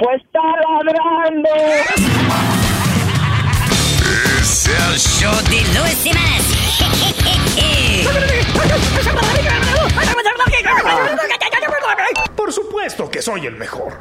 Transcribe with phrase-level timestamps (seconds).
[0.00, 1.50] Pues está ladrando.
[4.40, 6.42] Es el show de Luis Semanas.
[12.34, 14.00] Por supuesto que soy el mejor.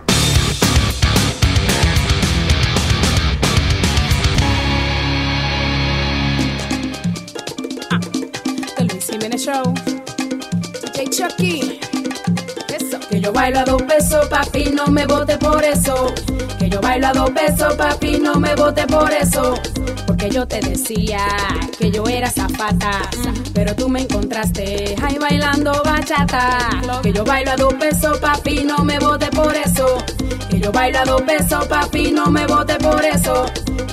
[8.77, 9.73] The Luis Jiménez Show.
[10.95, 11.88] DJ Chucky.
[13.20, 16.14] Que yo bailo a dos pesos, papi, no me vote por eso.
[16.58, 19.55] Que yo bailo a dos pesos, papi, no me vote por eso.
[20.20, 21.26] Porque yo te decía
[21.77, 23.10] que yo era zapata.
[23.54, 26.57] Pero tú me encontraste ahí bailando bachata.
[27.02, 29.85] Que yo bailo a dos pesos, papi, no me vote por eso.
[30.49, 33.46] Que yo bailo a dos pesos, papi, no me vote por eso.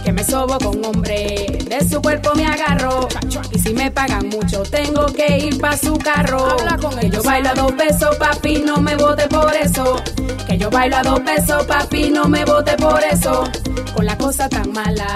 [0.02, 3.06] Que me sobo con hombre, de su cuerpo me agarro.
[3.52, 6.56] Y si me pagan mucho, tengo que ir pa' su carro.
[7.00, 10.02] que yo bailo a dos pesos, papi, no me vote por eso.
[10.48, 13.44] Que yo bailo a dos pesos, papi, no me vote por eso.
[13.94, 15.06] Con la cosa tan mala,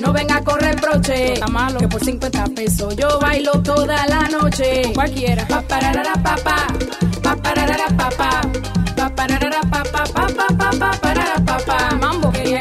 [0.00, 1.34] no venga a correr broche.
[1.78, 4.92] Que por 50 pesos yo bailo toda la noche.
[4.94, 5.46] Cualquiera.
[5.46, 6.66] Pa pararara papá,
[7.22, 8.40] pa pararara papá,
[8.96, 11.09] pa pararara papá, pa pa pa pa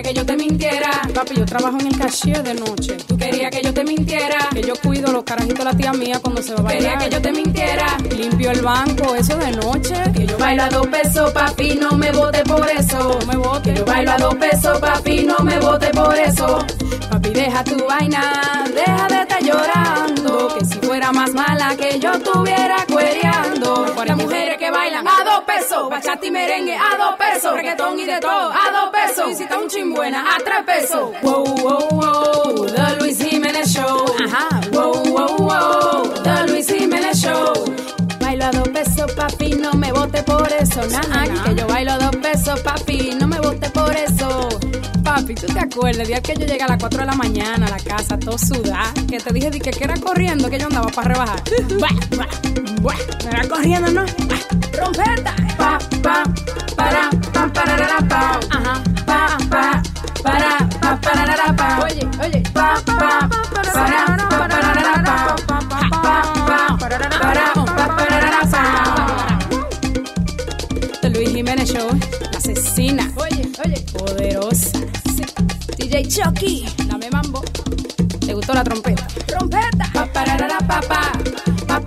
[0.09, 0.89] que yo te mintiera.
[1.13, 2.97] Papi, yo trabajo en el cashier de noche.
[3.07, 4.49] Tú querías que yo te mintiera.
[4.51, 6.97] Que yo cuido los carajitos de la tía mía cuando se va a bailar.
[6.97, 7.97] Quería que yo te mintiera.
[8.17, 9.95] Limpio el banco, eso de noche.
[10.15, 13.19] Que yo bailo a dos pesos, papi, no me vote por eso.
[13.19, 13.69] No me vote.
[13.69, 16.65] Que yo bailo a dos pesos, papi, no me vote por eso.
[17.11, 20.55] Papi, deja tu vaina, deja de estar llorando.
[20.57, 23.93] Que si fuera más mala que yo estuviera cuereando.
[24.09, 24.38] Las mujeres
[24.69, 28.51] que bailan a dos pesos, bachata y merengue a dos pesos, reggaetón y de todo
[28.51, 29.39] a dos pesos.
[29.39, 31.11] Está un chimbuena a tres pesos.
[31.21, 34.05] Wow, wow, wow, The Luis Jiménez Show.
[34.25, 34.61] Ajá.
[34.71, 37.88] Wow, wow, wow, The Luis Jiménez Show.
[38.39, 40.79] Bailo a dos pesos, papi, no me vote por eso.
[40.87, 44.47] Nah, que yo bailo a dos pesos, papi, no me vote por eso.
[45.03, 46.03] Papi, ¿tú te acuerdas?
[46.03, 48.37] El día que yo llegué a las 4 de la mañana a la casa, todo
[48.37, 51.43] sudada, que te dije di que, que era corriendo, que yo andaba para rebajar.
[51.79, 52.27] Buah, buah,
[52.81, 52.95] buah,
[53.29, 54.05] era corriendo, ¿no?
[54.71, 55.35] Trompeta.
[55.57, 56.23] Pa, pa,
[56.77, 58.39] para, pa, pararara, pa.
[58.51, 58.83] Ajá.
[59.05, 59.83] Pa, pa,
[60.23, 61.79] para, pa, pararara, pa.
[61.83, 62.41] Oye, oye.
[62.53, 63.27] Pa, pa,
[63.73, 64.78] para, pa, pararara,
[71.59, 71.89] Jiménez Show,
[72.31, 73.11] la asesina.
[73.17, 73.85] Oye, oye.
[73.91, 74.79] Poderosa.
[75.15, 75.25] Sí.
[75.77, 77.41] DJ Chucky, dame mambo.
[78.25, 79.05] ¿Te gustó la trompeta?
[79.25, 79.89] ¡Trompeta!
[79.93, 81.11] Pa, pararara, pa, pa.
[81.67, 81.81] Pa,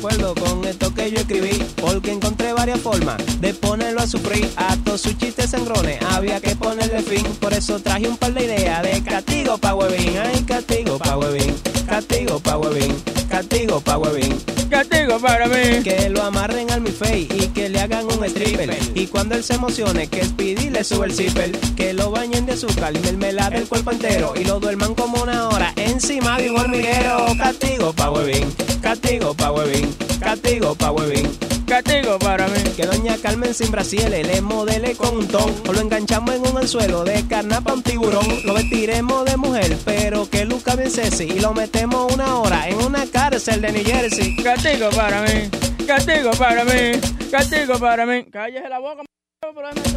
[0.00, 4.48] acuerdo con esto que yo escribí, porque encontré varias formas de ponerlo a sufrir.
[4.56, 7.24] A todos sus chistes sangrones había que ponerle fin.
[7.38, 10.16] Por eso traje un par de ideas de castigo pa' huevín.
[10.16, 11.54] Ay, castigo pa' huevín.
[11.86, 12.94] Castigo pa' huevín.
[13.28, 14.38] Castigo pa' huevín.
[14.70, 15.82] Castigo para mí.
[15.82, 18.78] Que lo amarren al mi face y que le hagan un stripper.
[18.94, 21.50] Y cuando él se emocione, que Speedy le sube el zipper.
[21.76, 24.32] Que lo bañen de azúcar y mermelada el cuerpo entero.
[24.40, 27.26] Y lo duerman como una hora encima de un hormiguero.
[27.36, 28.50] Castigo pa' huevín.
[28.80, 29.89] Castigo pa' huevín.
[30.20, 31.28] Castigo pa' huevín.
[31.66, 32.62] Castigo para mí.
[32.76, 35.54] Que doña Carmen sin brasiles le modele con un ton.
[35.68, 38.26] O lo enganchamos en un anzuelo de carnapa un tiburón.
[38.44, 41.24] Lo vestiremos de mujer, pero que luzca bien sexy.
[41.24, 44.36] Y lo metemos una hora en una cárcel de New Jersey.
[44.42, 45.48] Castigo para mí.
[45.86, 47.00] Castigo para mí.
[47.30, 48.24] Castigo para mí.
[48.24, 49.09] Cállese la boca.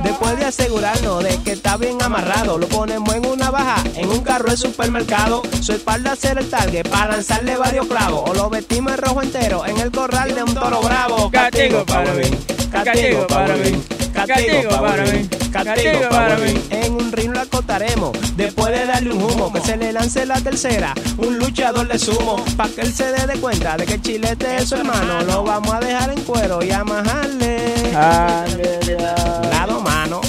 [0.04, 4.22] Después de asegurarnos de que está bien amarrado, lo ponemos en una baja, en un
[4.22, 5.42] carro de supermercado.
[5.60, 8.30] Su espalda será el target para lanzarle varios clavos.
[8.30, 11.30] O lo vestimos en rojo entero en el corral de un toro bravo.
[11.30, 12.24] Castigo para mí,
[12.72, 16.64] castigo para mí, castigo para mí, castigo para mí.
[16.70, 20.40] En un ring lo acotaremos, después de darle un humo, que se le lance la
[20.40, 24.02] tercera, un luchador de sumo, pa' que él se dé de cuenta de que el
[24.02, 25.22] chilete es su hermano.
[25.24, 27.73] Lo vamos a dejar en cuero y a majarle.
[27.94, 30.20] Lado mano.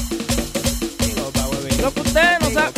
[1.80, 2.72] Lo que usted no sabe.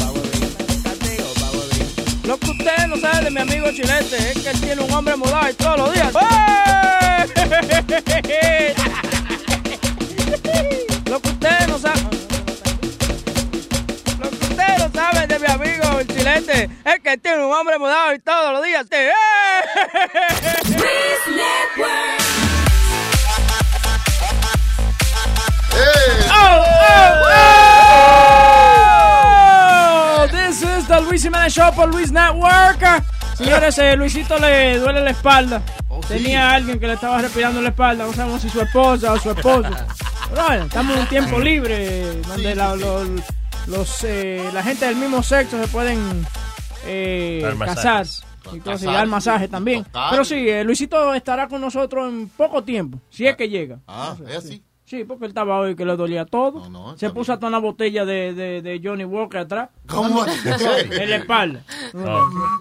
[2.25, 5.17] Lo que usted no sabe de mi amigo Chilete es que él tiene un hombre
[5.17, 6.15] mudado y todos los días.
[8.29, 8.75] ¡Eh!
[11.11, 12.00] Lo que usted no sabe.
[14.21, 17.53] Lo que usted no sabe de mi amigo el Chilete es que él tiene un
[17.53, 18.87] hombre mudado y todos los días.
[26.31, 27.12] oh, oh,
[30.23, 32.82] oh, This is the Luis Jiménez Show por Luis Network.
[33.37, 35.62] Señores, eh, Luisito le duele la espalda.
[35.88, 38.06] Oh, Tenía alguien que le estaba respirando la espalda.
[38.06, 39.69] No sabemos si su esposa o su esposo.
[40.31, 42.52] Pero bueno, estamos en un tiempo libre donde
[44.05, 46.26] eh, la, gente del mismo sexo se pueden
[46.87, 48.06] eh, casar.
[48.52, 49.84] Y y dar masaje también.
[50.11, 53.37] Pero sí, Luisito estará con nosotros en poco tiempo, si es ah.
[53.37, 53.81] que llega.
[53.87, 54.62] Ah, es así
[55.06, 56.97] porque él estaba hoy que le dolía todo.
[56.97, 59.71] Se puso hasta una botella de, de, de Johnny Walker atrás.
[59.88, 60.25] ¿Cómo?
[60.91, 61.61] En la espalda.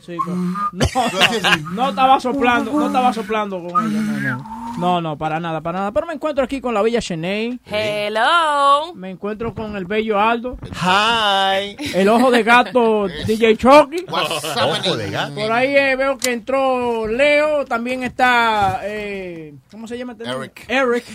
[0.06, 0.36] Sí, no,
[0.72, 4.38] no, no estaba soplando, no estaba soplando con ella.
[4.78, 5.18] No, no.
[5.18, 5.92] Para nada, para nada.
[5.92, 7.60] Pero me encuentro aquí con la bella Shanae.
[7.66, 8.94] Hello.
[8.94, 10.58] Me encuentro con el bello Aldo.
[10.82, 11.76] Hi.
[11.94, 14.06] El ojo de gato DJ Chucky.
[14.10, 15.36] Ojo de gato.
[15.36, 17.66] Por ahí eh, veo que entró Leo.
[17.66, 18.82] También está.
[18.84, 20.14] Eh, ¿Cómo se llama?
[20.14, 20.26] este?
[20.30, 20.66] Eric.
[20.68, 21.06] Eric.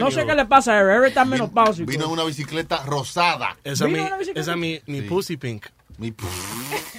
[0.00, 0.96] No sé qué le pasa a Eric.
[0.96, 1.90] Eric está menopáusico.
[1.90, 3.56] Vino en una bicicleta rosada.
[3.64, 4.40] Esa ¿Vino mi, una bicicleta?
[4.40, 5.66] esa mi, mi pussy pink.
[5.98, 6.14] Mi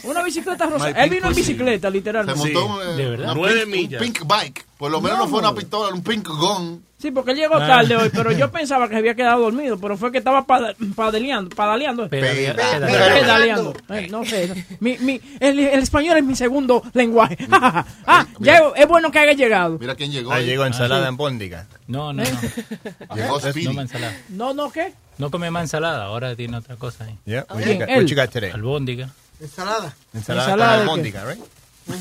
[0.03, 0.91] Una bicicleta rosa.
[0.91, 1.41] My Él vino en pussy.
[1.41, 2.39] bicicleta, Se literalmente.
[2.53, 3.38] montó un, eh, de verdad.
[3.38, 4.01] una pink, millas.
[4.01, 4.65] un pink bike.
[4.80, 6.86] Por lo menos no, fue una pistola, un pink gun.
[6.98, 9.98] Sí, porque él llegó tarde hoy, pero yo pensaba que se había quedado dormido, pero
[9.98, 12.08] fue que estaba pada- padaleando, padaleando.
[12.08, 12.88] Pedaleando.
[12.88, 13.74] Pedaleando.
[13.90, 14.66] Eh, no sé.
[14.80, 17.38] Mi, mi, el, el español es mi segundo lenguaje.
[17.52, 19.78] ah, ya es bueno que haya llegado.
[19.80, 20.31] Mira quién llegó.
[20.31, 20.46] Ah, ahí.
[20.46, 21.68] llegó ensalada en póndiga.
[21.88, 22.32] No, no, ¿Eh?
[23.10, 23.16] no.
[23.16, 23.78] Llegó No Speedy.
[23.80, 24.18] ensalada.
[24.30, 24.94] No, no, ¿qué?
[25.18, 27.18] No come más ensalada, ahora tiene otra cosa ahí.
[27.25, 27.46] Yeah.
[27.50, 27.80] What ¿Quién?
[27.80, 27.98] you got- Él.
[28.04, 28.52] what you got today?
[28.52, 29.10] Albóndiga.
[29.42, 29.94] Ensalada.
[30.14, 31.44] Ensalada, Ensalada de con albóndiga, right?
[31.86, 31.94] Sí.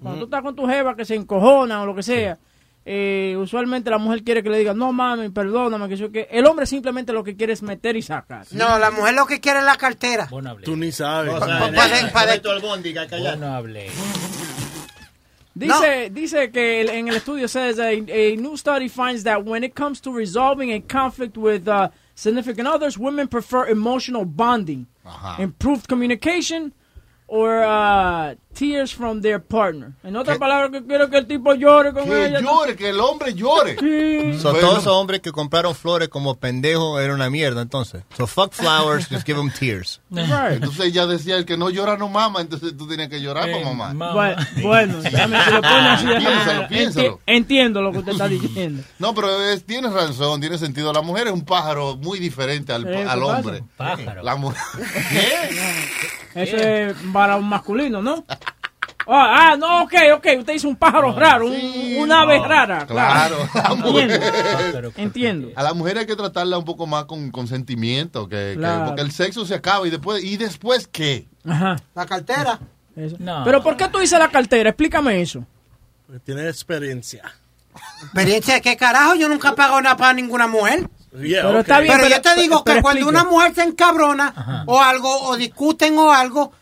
[0.03, 2.39] Cuando tú estás con tu jeva que se encojona o lo que sea,
[2.85, 6.29] eh, usualmente la mujer quiere que le diga, no mami, perdóname, que yo que...
[6.31, 8.47] El hombre simplemente lo que quiere es meter y sacar.
[8.51, 10.29] No, la mujer lo que quiere es la cartera.
[10.31, 10.65] No hablé.
[10.65, 11.33] Tú ni sabes.
[11.35, 13.91] Pa- tu albóndiga, Vos no hablé.
[15.55, 19.75] Dice, dice que en el estudio says a, a new study finds that when it
[19.75, 25.43] comes to resolving a conflict with uh, significant others, women prefer emotional bonding, Ajá.
[25.43, 26.73] improved communication,
[27.35, 29.93] or uh, tears from their partner.
[30.05, 30.41] En otras ¿Qué?
[30.41, 32.41] palabras, que quiero que el tipo llore con Que ella.
[32.43, 33.77] llore, que el hombre llore.
[33.81, 34.39] Sí.
[34.39, 34.69] So, Bueno.
[34.69, 38.03] todos esos hombres que compraron flores como pendejos era una mierda, entonces.
[38.19, 40.03] So, fuck flowers, just give them tears.
[40.11, 40.57] Right.
[40.57, 43.53] Entonces ella decía, el que no llora no mama, entonces tú tienes que llorar Eh,
[43.55, 43.95] para mamá.
[43.95, 47.21] ma- Bueno, bueno, déjame, si lo pone así, Piénsalo, piénsalo.
[47.25, 48.83] entiendo lo que usted está diciendo.
[48.99, 50.93] No, pero es, tienes razón, tiene sentido.
[50.93, 53.65] La mujer es un pájaro muy diferente al, Eh, ¿qué al hombre.
[53.79, 54.23] Pájaro.
[54.23, 54.61] La mujer.
[56.35, 58.25] Eso es para un masculino, ¿no?
[59.07, 60.27] Ah, ah, no, ok, ok.
[60.39, 62.87] Usted dice un pájaro raro, un, Sí, un ave no, rara.
[62.87, 64.11] Claro, la mujer.
[64.13, 64.93] Entiendo.
[64.97, 65.49] Entiendo.
[65.57, 68.87] A la mujer hay que tratarla un poco más con, con sentimiento, que, que- Claro.
[68.87, 71.27] porque el sexo se acaba y después, ¿y después qué?
[71.45, 71.77] Ajá.
[71.95, 72.61] La cartera.
[72.95, 73.17] eso.
[73.19, 73.43] No.
[73.45, 74.71] Pero ¿por qué tú dices la cartera?
[74.71, 75.45] Explícame eso.
[76.25, 77.23] Tiene experiencia.
[78.05, 79.15] ¿Experiencia de qué carajo?
[79.17, 80.89] Yo nunca he pagado nada para ninguna mujer.
[81.13, 81.61] Yeah, Pero ok.
[81.61, 84.81] está bien, Pero, pero- yo te digo pero que cuando una mujer se encabrona o
[84.81, 86.53] algo, o discuten o algo,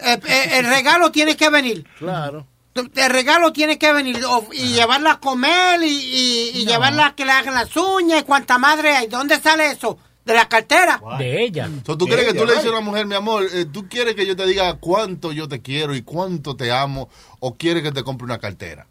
[0.00, 1.86] eh, eh, el regalo tiene que venir.
[1.98, 2.46] Claro.
[2.74, 7.14] El regalo tiene que venir o- y llevarla a comer y, y- y llevarla a
[7.14, 9.06] que le hagan las uñas y cuánta madre hay.
[9.06, 9.98] ¿Dónde sale eso?
[10.26, 11.00] De la cartera.
[11.18, 11.70] De ella.
[11.86, 14.14] So, ¿Tú quieres que tú le dices a una mujer, mi amor, eh, tú quieres
[14.14, 17.08] que yo te diga cuánto yo te quiero y cuánto te amo
[17.40, 18.86] o quieres que te compre una cartera?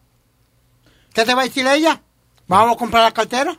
[1.13, 2.01] ¿Qué te va a decir ella?
[2.47, 3.55] ¿Vamos a comprar la cartera?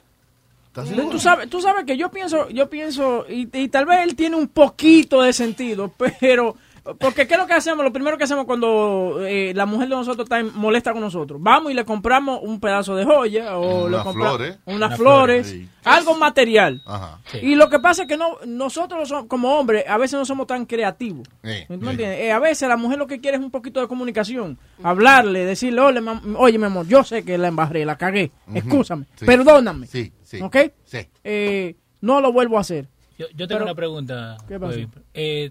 [0.76, 4.14] ¿Estás Tú sabes, tú sabes que yo pienso, yo pienso, y, y tal vez él
[4.14, 5.90] tiene un poquito de sentido,
[6.20, 6.56] pero,
[6.98, 7.84] porque ¿qué es lo que hacemos?
[7.84, 11.72] Lo primero que hacemos cuando eh, la mujer de nosotros está molesta con nosotros, vamos
[11.72, 14.58] y le compramos un pedazo de joya o le Unas compramos flores.
[14.66, 15.68] unas flores, flores, sí.
[15.84, 16.82] algo material.
[16.86, 17.18] Ajá.
[17.30, 17.38] Sí.
[17.42, 20.66] Y lo que pasa es que no, nosotros como hombres a veces no somos tan
[20.66, 21.26] creativos.
[21.42, 21.90] Sí, ¿Tú me sí.
[21.90, 22.20] entiendes?
[22.20, 24.58] Eh, a veces la mujer lo que quiere es un poquito de comunicación.
[24.82, 26.00] Hablarle, decirle, oye,
[26.36, 28.30] oye, mi amor, yo sé que la embarré, la cagué.
[28.54, 29.24] Excúsame, Sí.
[29.24, 29.86] perdóname.
[29.86, 30.40] Sí, sí.
[30.40, 30.56] ¿Ok?
[30.84, 30.98] Sí.
[31.24, 32.86] Eh, no lo vuelvo a hacer.
[33.18, 34.36] Yo, yo tengo Pero- una pregunta.
[34.46, 34.78] ¿Qué pasó?
[35.14, 35.50] Eh,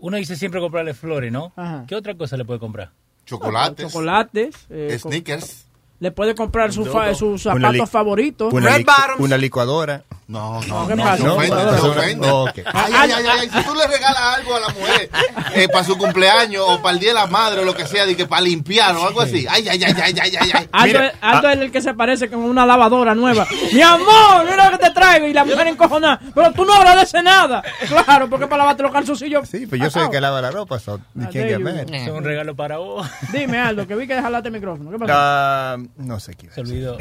[0.00, 1.52] uno dice siempre comprarle flores, ¿no?
[1.56, 1.84] Ajá.
[1.86, 2.90] ¿Qué otra cosa le puede comprar?
[3.26, 4.66] Chocolates, Chocolates.
[4.70, 5.66] eh, sneakers.
[6.00, 8.52] le puede comprar su fa- sus zapatos favoritos.
[8.78, 8.84] Licu-
[9.18, 10.02] una licuadora.
[10.30, 11.16] No, no, ¿Qué no, pasa?
[11.22, 12.28] se ofende, No, se no, ofende.
[12.28, 12.44] no.
[12.72, 15.10] Ay, ay, ay, ay, si tú le regalas algo a la mujer
[15.54, 18.06] eh, para su cumpleaños o para el día de la madre o lo que sea,
[18.06, 19.44] de que para limpiar o algo así.
[19.50, 20.68] Ay, ay, ay, ay, ay, ay, ay.
[20.70, 21.52] Aldo, Mira, Aldo ah.
[21.54, 23.44] es el que se parece como una lavadora nueva.
[23.72, 25.26] Mi amor, mira lo que te traigo.
[25.26, 26.20] Y la mujer encojonada.
[26.32, 27.62] Pero tú no agradeces nada.
[27.88, 29.48] Claro, porque para lavarte los calzoncillos.
[29.48, 31.00] Sí, pero yo soy el que lava la ropa, so.
[31.18, 33.04] Es un regalo para vos.
[33.32, 34.92] Dime, Aldo, que vi que dejaste el micrófono.
[34.92, 35.12] ¿Qué pasó?
[35.12, 36.96] Ah, no sé qué Se olvidó.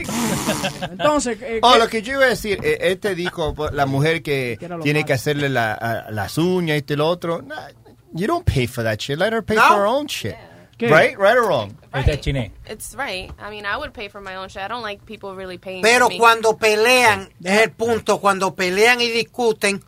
[0.91, 4.21] Entonces, eh, Oh, ¿qué- lo que yo iba a decir, eh, este dijo, la mujer
[4.23, 7.67] que tiene que hacerle la, a- las uñas y este y lo otro, nah,
[8.13, 9.17] you don't pay for that shit.
[9.19, 9.63] Let her pay No.
[9.67, 10.35] for her own shit.
[10.77, 10.87] ¿Qué?
[10.89, 11.17] Right?
[11.17, 11.75] Right or wrong?
[11.93, 12.51] Este es chiné.
[12.65, 13.29] It's right.
[13.37, 14.61] I mean, I would pay for my own shit.
[14.61, 16.17] I don't like people really paying Pero for me.
[16.17, 19.83] cuando pelean, es el punto, cuando pelean y discuten,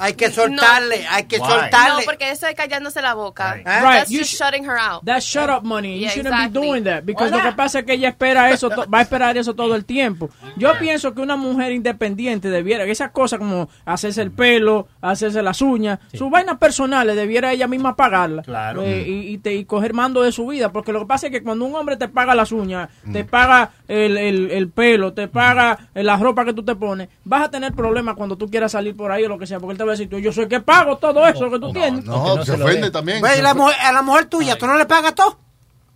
[0.00, 1.48] hay que soltarle, hay que Why?
[1.48, 2.00] soltarle.
[2.00, 3.54] No, porque eso es callándose la boca.
[3.54, 3.66] Right.
[3.66, 5.04] Right, That's you just sh- shutting her out.
[5.04, 5.94] That's shut up money.
[5.96, 6.60] You Yeah, shouldn't exactly.
[6.60, 7.04] be doing that.
[7.04, 9.74] Because lo que pasa es que ella espera eso, to- va a esperar eso todo
[9.74, 10.30] el tiempo.
[10.56, 15.60] Yo pienso que una mujer independiente debiera, esas cosas como hacerse el pelo, hacerse las
[15.62, 18.46] uñas, sus vainas personales, debiera ella misma pagarlas.
[18.46, 18.82] Claro.
[18.82, 20.72] Eh, y, y, te- y coger mando de su vida.
[20.72, 23.12] Porque lo que pasa es que cuando un hombre te paga las uñas, Mm.
[23.12, 27.42] te paga el, el- el pelo, te paga la ropa que tú te pones, vas
[27.42, 29.58] a tener problemas cuando tú quieras salir por ahí o lo que sea.
[29.60, 31.58] Porque él te va a decir, tú, yo soy el que pago todo eso que
[31.58, 32.04] tú tienes.
[32.04, 33.24] No, no se ofende también.
[33.24, 35.38] Se la mujer- a la mujer tuya, ¿tú no le pagas todo?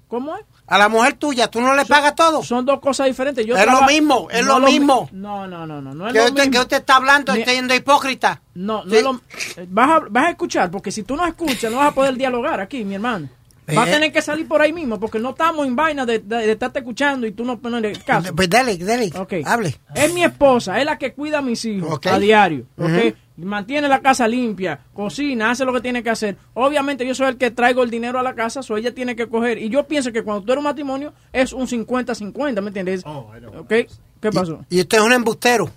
[0.08, 0.42] ¿Cómo es?
[0.66, 2.42] A la mujer tuya, ¿tú no le pagas todo?
[2.42, 3.44] Son dos cosas diferentes.
[3.44, 5.08] Yo Es lo mismo, es no lo mi- mismo.
[5.12, 6.52] No, no, no, no, no es ¿Qué lo usted, mismo.
[6.52, 7.32] que usted está hablando?
[7.34, 8.40] Ni- Está siendo hipócrita.
[8.54, 8.96] No, no Sí.
[8.96, 9.20] es lo-
[9.56, 12.14] eh, vas, a, vas a escuchar, porque si tú no escuchas, no vas a poder
[12.16, 13.28] dialogar aquí, mi hermano.
[13.66, 13.92] Vas a Eh.
[13.92, 16.78] tener que salir por ahí mismo, porque no estamos en vaina de, de, de estarte
[16.80, 18.34] escuchando y tú no pones caso.
[18.34, 19.34] Pues dale, dale, Ok.
[19.44, 19.74] hable.
[19.94, 22.66] Es mi esposa, es la que cuida a mis hijos a diario.
[22.78, 22.84] ¿ok?
[22.88, 23.14] Ujú.
[23.36, 26.36] Mantiene la casa limpia, cocina, hace lo que tiene que hacer.
[26.54, 29.28] Obviamente yo soy el que traigo el dinero a la casa, so ella tiene que
[29.28, 29.58] coger.
[29.58, 33.02] Y yo pienso que cuando tú eres un matrimonio es un 50-50, ¿me entiendes?
[33.04, 33.72] ¿Ok?
[34.20, 34.64] ¿Qué pasó?
[34.70, 35.68] Y usted es un embustero.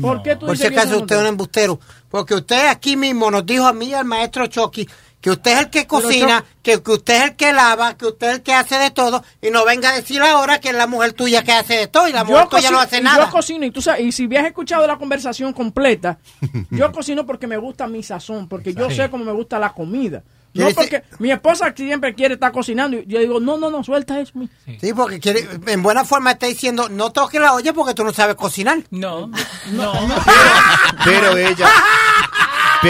[0.00, 1.80] ¿Por qué tú Por si dices acaso soy usted es un embustero.
[2.10, 4.86] Porque usted aquí mismo nos dijo a mí y al maestro Chucky
[5.20, 8.28] que usted es el que cocina, que, que usted es el que lava, que usted
[8.28, 10.86] es el que hace de todo, y no venga a decir ahora que es la
[10.86, 13.24] mujer tuya que hace de todo, y la mujer tuya no hace nada.
[13.24, 16.18] Yo cocino y tú sabes, y si habías escuchado la conversación completa,
[16.70, 20.22] yo cocino porque me gusta mi sazón, porque yo sé cómo me gusta la comida.
[20.56, 24.18] No porque mi esposa siempre quiere estar cocinando y yo digo, no, no, no, suelta
[24.20, 24.32] eso.
[24.80, 28.12] Sí, porque quiere, en buena forma está diciendo, no toques la olla porque tú no
[28.12, 28.78] sabes cocinar.
[28.90, 29.30] No,
[29.72, 29.92] no.
[31.04, 31.68] Pero ella,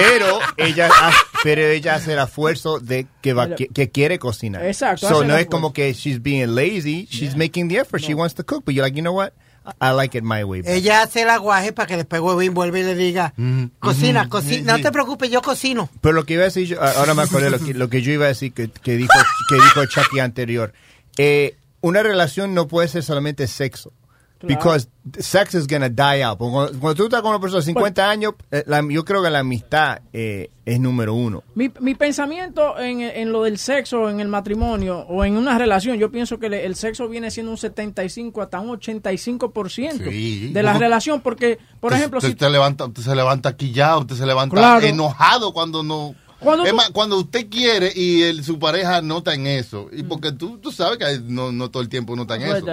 [0.02, 1.12] pero ella, ha-
[1.42, 4.64] pero ella hace el esfuerzo de que va, que, que quiere cocinar.
[4.64, 8.14] Exacto, So hace no es como que she's being lazy, she's making the effort, she
[8.14, 9.32] wants to cook, but you're like, you know what?
[9.80, 10.62] I like it my way.
[10.62, 10.76] better.
[10.76, 13.34] Ella hace el aguaje para que después Huevín vuelva y le diga,
[13.80, 15.90] cocina, ujú, cocina, sí, no te preocupes, yo cocino.
[16.00, 18.12] Pero lo que iba a decir, yo- ahora me acordé lo que, lo que yo
[18.12, 19.12] iba a decir que, que dijo
[19.48, 20.72] que dijo Chucky anterior.
[21.18, 23.92] Eh, una relación no puede ser solamente sexo.
[24.38, 24.54] Claro.
[24.54, 24.88] Because
[25.18, 26.36] sex is gonna die out.
[26.38, 29.30] Cuando, cuando tú estás con una persona de 50 años, eh, la- yo creo que
[29.30, 31.42] la amistad eh, es número uno.
[31.54, 35.96] Mi, mi pensamiento en, en lo del sexo, en el matrimonio o en una relación,
[35.96, 40.50] yo pienso que le- el sexo viene siendo un 75 hasta un 85% Sí.
[40.52, 44.00] de la relación, porque, por Usted- ejemplo, usted, si usted levanta, usted se levanta quillado,
[44.00, 44.86] usted se levanta Claro.
[44.86, 46.14] enojado cuando no.
[46.46, 49.88] Cuando es tú- más, cuando usted quiere y el- su pareja no está en eso.
[49.92, 52.46] Y porque tú, tú sabes que no, no todo el tiempo no está en No
[52.56, 52.66] eso.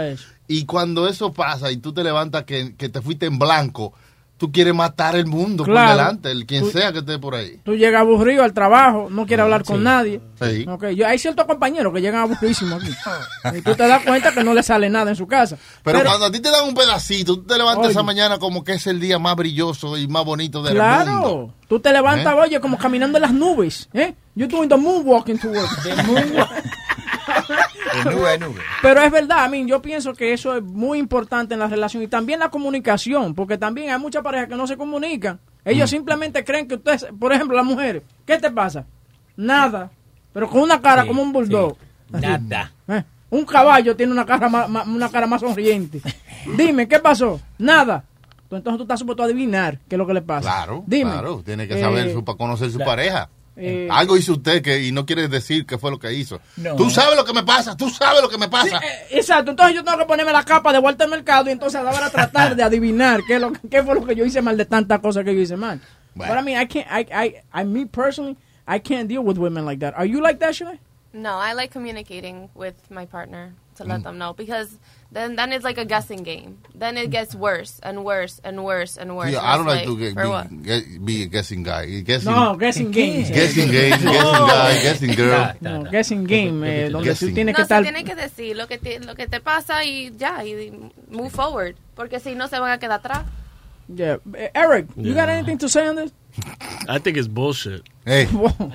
[0.48, 3.94] Y cuando eso pasa y tú te levantas que, que te fuiste en blanco,
[4.38, 5.88] tú quieres matar el mundo Claro.
[5.88, 7.60] por delante, el quien Tú- sea que esté por ahí.
[7.64, 9.84] tú llegas aburrido al trabajo, no quieres hablar con Sí.
[9.84, 10.22] nadie.
[10.42, 10.66] Sí.
[10.68, 12.94] Ok, yo, hay ciertos compañeros que llegan aburridísimos aquí.
[13.58, 15.58] y tú te das cuenta que no le sale nada en su casa.
[15.84, 17.92] Pero, cuando a ti te dan un pedacito, tú te levantas Oye.
[17.92, 21.54] esa mañana como que es el día más brilloso y más bonito del Claro, mundo.
[21.70, 22.40] tú te levantas, ¿Eh?
[22.40, 24.14] oye, como caminando en las nubes, ¿eh?
[24.36, 25.84] You're doing the moonwalking to work.
[25.84, 26.50] The moonwalk.
[28.04, 28.62] De nube a nube.
[28.82, 32.02] Pero es verdad, a mí yo pienso que eso es muy importante en la relación
[32.04, 35.40] y también la comunicación, porque también hay muchas parejas que no se comunican.
[35.66, 38.86] Ellos simplemente creen que ustedes, por ejemplo, las mujeres, ¿qué te pasa?
[39.36, 39.90] Nada,
[40.34, 41.78] pero con una cara como un bulldog.
[42.10, 42.72] Nada.
[42.88, 46.02] Eh, Un caballo tiene una cara más, más- una cara más sonriente.
[46.58, 47.40] Dime, ¿qué pasó?
[47.58, 48.04] Nada.
[48.52, 50.42] Entonces tú estás supuesto a adivinar qué es lo que le pasa.
[50.48, 51.10] Claro, Dime.
[51.10, 53.28] claro, tiene que Eh, saber su, para conocer su pareja.
[53.56, 56.42] Eh, Algo hizo usted que y no quiere decir qué fue lo que hizo.
[56.58, 56.76] No.
[56.76, 58.78] Tú sabes lo que me pasa, tú sabes lo que me pasa.
[58.78, 61.80] eh, Exacto, entonces yo tengo que ponerme la capa de vuelta al mercado y entonces
[61.80, 64.66] ahora tratar de adivinar qué, es lo, qué fue lo que yo hice mal de
[64.66, 65.80] tantas cosas que yo hice mal.
[66.16, 66.34] Bueno.
[66.34, 67.06] But I mean, I can't, I,
[67.54, 69.94] I, I, me personally, I can't deal with women like that.
[69.96, 70.80] Are you like that, Shanae?
[71.14, 74.04] No, I like communicating with my partner to let Mm.
[74.04, 74.78] them know because
[75.12, 76.58] then then it's like a guessing game.
[76.74, 79.32] Then it gets worse and worse and worse and worse.
[79.32, 81.86] Yeah, And I don't it's like to get, be, be a guessing guy.
[82.02, 83.26] Guessing, No, guessing game.
[83.30, 85.54] Guessing game, guessing guy, guessing girl.
[85.62, 87.36] No, guessing game, eh, donde tú Guessing.
[87.36, 87.84] tienes No, que se estar...
[87.84, 90.72] tiene que decir lo que te, lo que te pasa y ya, y
[91.12, 91.76] move forward.
[91.96, 93.26] Porque si no se van a quedar atrás.
[93.88, 94.18] Yeah.
[94.56, 95.38] Eric, you got Yeah.
[95.38, 96.12] anything to say on this?
[96.90, 97.84] I think it's bullshit.
[98.06, 98.28] Hey,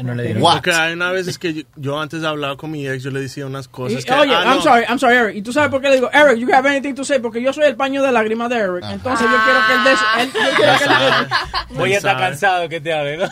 [0.02, 0.34] no le.
[0.36, 3.46] Porque hay una veces que yo, yo antes hablaba con mi ex, yo le decía
[3.46, 4.12] unas Y- cosas que...
[4.12, 4.62] oye, ah, I'm no.
[4.62, 5.36] sorry, I'm sorry, Eric.
[5.36, 7.18] ¿Y tú sabes por qué le digo, Eric, you have anything to say?
[7.18, 8.84] Porque yo soy el paño de lágrimas de Eric.
[8.90, 12.68] Entonces yo quiero que él des, él- yo quiero que él Voy a estar cansado
[12.68, 13.28] que te hable, ¿no?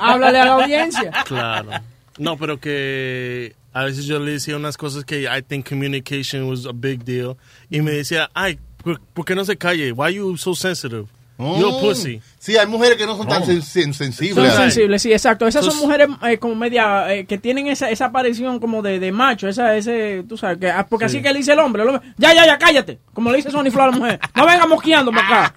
[0.00, 1.10] háblale a la audiencia.
[1.26, 1.70] Claro.
[2.18, 6.66] No, pero que a veces yo le decía unas cosas que I think communication was
[6.66, 7.36] a big deal.
[7.70, 9.90] Y me decía, ay, ¿por, por qué no se calle?
[9.92, 11.06] Why you so sensitive?
[11.36, 11.80] A Mm.
[11.80, 12.20] pussy.
[12.38, 13.46] Sí, hay mujeres que no son tan Oh.
[13.46, 14.52] sen- sen- Son sensibles.
[14.54, 15.46] sensibles, sí, exacto.
[15.48, 19.10] Esas son mujeres eh, como media, eh, que tienen esa, esa aparición como de, de
[19.10, 21.16] macho, esa, ese, tú sabes, que, ah, porque Sí.
[21.16, 23.00] así que le dice el hombre, el hombre, ya, ya, ya, cállate.
[23.12, 25.54] Como le dice Sonny Flow a la mujer, no venga mosqueando para acá.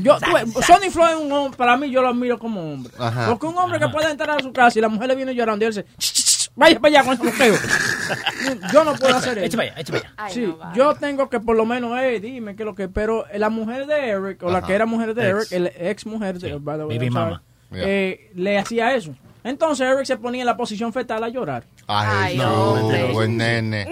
[0.00, 2.92] Yo, tú, Sonny Flow es un hombre, para mí yo lo admiro como hombre.
[2.98, 3.28] Ajá.
[3.28, 5.64] Porque un hombre que puede entrar a su casa y la mujer le viene llorando
[5.64, 6.19] y él dice, "Ch, ch, ch,
[6.56, 7.54] vaya para allá con ese bloqueo.
[8.72, 9.46] Yo no puedo hacer eso.
[9.46, 10.14] Echa para allá, echa para allá.
[10.16, 10.76] Ay, Sí, no, vale.
[10.78, 13.86] yo tengo que por lo menos, eh, dime qué es lo que, pero la mujer
[13.86, 15.52] de Eric, o la que era mujer de Ex.
[15.52, 17.42] Eric, el ex mujer de, by the way, baby I'm sorry, mama.
[17.72, 17.82] Yeah.
[17.86, 19.14] eh, le hacía eso.
[19.42, 21.64] Entonces Eric se ponía en la posición fetal a llorar.
[21.86, 23.86] Ay, Ay, no, buen nene.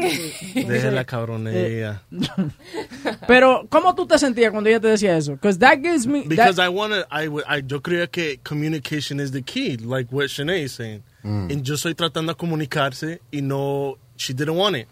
[0.55, 2.03] Deje la cabronería.
[3.27, 5.33] Pero, ¿cómo tú te sentías cuando ella te decía eso?
[5.33, 6.21] Because that gives me...
[6.23, 10.27] that- Because I wanted, I, I, yo creía que communication is the key, like what
[10.29, 11.03] Shanae is saying.
[11.23, 11.51] Mm.
[11.51, 14.89] Y yo estoy tratando de comunicarse y no, she didn't want it.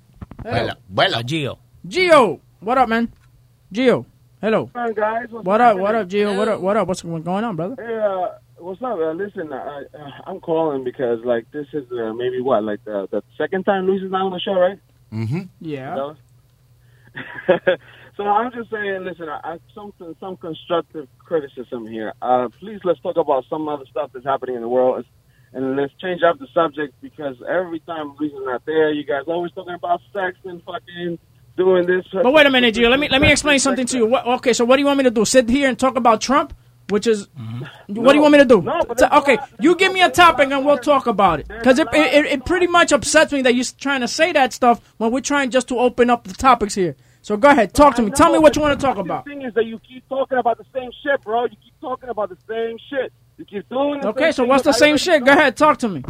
[0.43, 0.73] Hello.
[0.87, 1.57] Vuela, Gio.
[1.87, 2.39] Gio.
[2.61, 3.09] What up, man?
[3.71, 4.05] Gio.
[4.41, 4.69] Hello.
[4.95, 5.31] Guys.
[5.31, 6.35] What's What up, what up, Gio?
[6.37, 6.87] What up, what up?
[6.87, 7.75] What's going on, brother?
[7.77, 8.27] Hey, uh,
[8.59, 8.97] what's up?
[8.99, 13.07] Uh, listen, I, uh, I'm calling because like this is uh, maybe what like the,
[13.09, 14.79] the second time Luis is not on the show, right?
[15.11, 15.41] Mm-hmm.
[15.61, 15.95] Yeah.
[15.95, 16.15] No?
[18.17, 22.13] so I'm just saying, listen, I, I something some constructive criticism here.
[22.21, 25.05] Uh, please let's talk about some other stuff that's happening in the world,
[25.53, 29.51] and let's change up the subject because every time is not there, you guys always
[29.53, 31.19] talking about sex and fucking
[31.55, 32.05] doing this.
[32.11, 32.89] But wait a minute, Gio.
[32.89, 34.05] Let me let me explain something to you.
[34.05, 35.25] What, okay, so what do you want me to do?
[35.25, 36.53] Sit here and talk about Trump?
[36.89, 37.27] Which is,
[37.87, 38.61] what do you want me to do?
[38.61, 41.47] No, okay, not- you give me a topic and we'll talk about it.
[41.49, 44.79] Because it, it, it pretty much upsets me that you're trying to say that stuff
[44.95, 46.95] when we're trying just to open up the topics here.
[47.21, 48.11] So go ahead, talk to me.
[48.11, 49.25] Tell me what you want to talk about.
[49.25, 51.43] The thing is that you keep talking about the same shit, bro.
[51.43, 53.11] You keep talking about the same shit.
[53.37, 55.25] You keep doing the Okay, same so what's the same shit?
[55.25, 56.03] Go ahead, talk to me.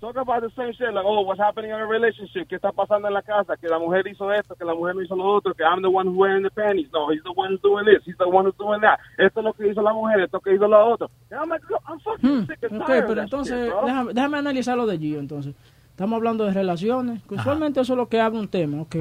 [0.00, 2.48] Talk about the same shit, like, oh, what's happening in a relationship?
[2.48, 3.54] ¿Qué está pasando en la casa?
[3.58, 5.90] Que la mujer hizo esto, que la mujer no hizo lo otro, que I'm the
[5.90, 6.88] one who's wearing the panties.
[6.90, 8.02] No, he's the one who's doing this.
[8.06, 8.98] He's the one who's doing that.
[9.18, 11.10] Esto es lo que hizo la mujer, esto que hizo lo otro.
[11.30, 13.84] And I'm like, look, I'm fucking sick and Hmm, Ok, tired pero entonces, shit, bro.
[13.84, 15.54] déjame, déjame analizar lo de Gio, entonces.
[15.90, 17.22] Estamos hablando de relaciones.
[17.28, 18.80] que Usualmente eso es lo que abre un tema.
[18.80, 18.96] Ok.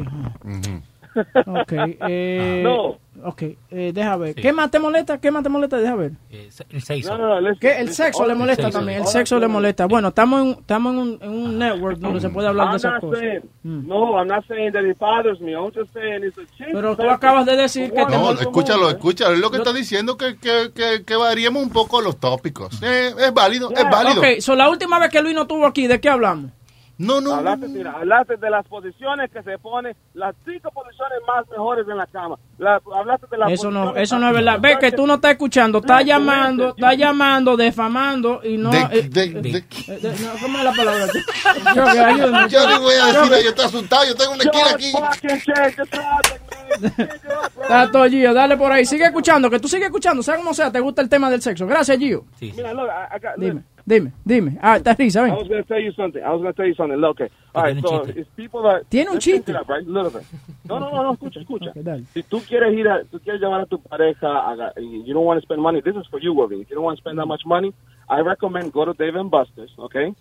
[1.46, 1.72] Ok.
[2.08, 2.98] Eh, No.
[3.22, 3.42] Ok,
[3.72, 4.34] eh, deja ver.
[4.34, 5.20] ¿Qué más te molesta?
[5.20, 5.76] ¿Qué más te molesta?
[5.78, 6.12] Deja ver.
[6.30, 7.18] Eh, el sexo.
[7.18, 7.78] No, no, ¿Qué?
[7.82, 8.78] El sexo le molesta sexo.
[8.80, 9.00] también.
[9.02, 9.88] El sexo le molesta.
[9.88, 12.76] Bueno, estamos en, estamos en un, en un network donde se puede hablar de I'm
[12.78, 13.20] esas not cosas.
[13.20, 15.52] saying, no, I'm not saying that it bothers me.
[15.52, 16.72] I'm just saying it's a change.
[16.72, 18.44] Pero tú acabas de decir que te No, molesta.
[18.44, 19.34] escúchalo, escúchalo.
[19.34, 22.82] Es lo que está diciendo que, que, que, que variemos un poco los tópicos.
[22.82, 24.22] Eh, es válido, es válido.
[24.22, 26.52] Ok, so la última vez que Luis no estuvo aquí, ¿de qué hablamos?
[27.00, 31.18] No, no, no, Hablaste, mira, hablaste de las posiciones que se ponen, las cinco posiciones
[31.26, 32.36] más mejores en la cama.
[32.58, 34.58] La- hablaste de las Eso no, posiciones eso no es verdad.
[34.60, 38.70] Ve que tú no estás escuchando, estás llamando, estás llamando, defamando y no.
[38.72, 41.06] De- eh, de- eh, de- eh, de- no, ¿Cómo es la palabra?
[41.76, 42.50] Yo, que.
[42.50, 44.92] Yo le voy a decir, Yo, yo estoy asustado, yo tengo una esquina aquí.
[47.62, 48.86] Está todo Gio, dale por ahí.
[48.86, 51.66] Sigue escuchando, que tú sigue escuchando, sea como sea, te gusta el tema del sexo.
[51.66, 52.26] Gracias, Gio.
[52.38, 52.54] Sí.
[52.56, 52.88] Mira, look,
[53.22, 54.58] got, Dime, dime, dime.
[54.62, 56.24] Ah, está risa, I was going to tell you something.
[56.24, 56.98] I was going to tell you something.
[56.98, 57.34] Look, okay.
[57.56, 58.18] All right, so chiste.
[58.18, 58.90] it's people that...
[58.90, 59.50] Tiene un let's change chiste.
[59.50, 59.86] it up, right?
[59.86, 60.24] Little bit.
[60.70, 61.72] No, no, no, no, escucha, escucha.
[61.72, 62.06] Ok, dale.
[62.14, 65.26] Si tú quieres ir a, tú quieres llevar a tu pareja, a, y you don't
[65.26, 66.62] want to spend money, this is for you, William.
[66.62, 67.74] If you don't want to spend that much money,
[68.08, 70.14] I recommend go to Dave and Buster's, okay?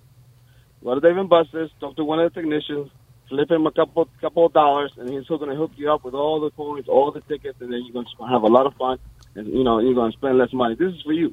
[0.83, 2.91] Go to Dave and Buster's, talk to one of the technicians,
[3.29, 6.15] flip him a couple couple of dollars, and he's going to hook you up with
[6.15, 8.75] all the coins, all the tickets, and then you're going to have a lot of
[8.75, 8.99] fun,
[9.35, 10.75] and you know you're going to spend less money.
[10.75, 11.33] This is for you.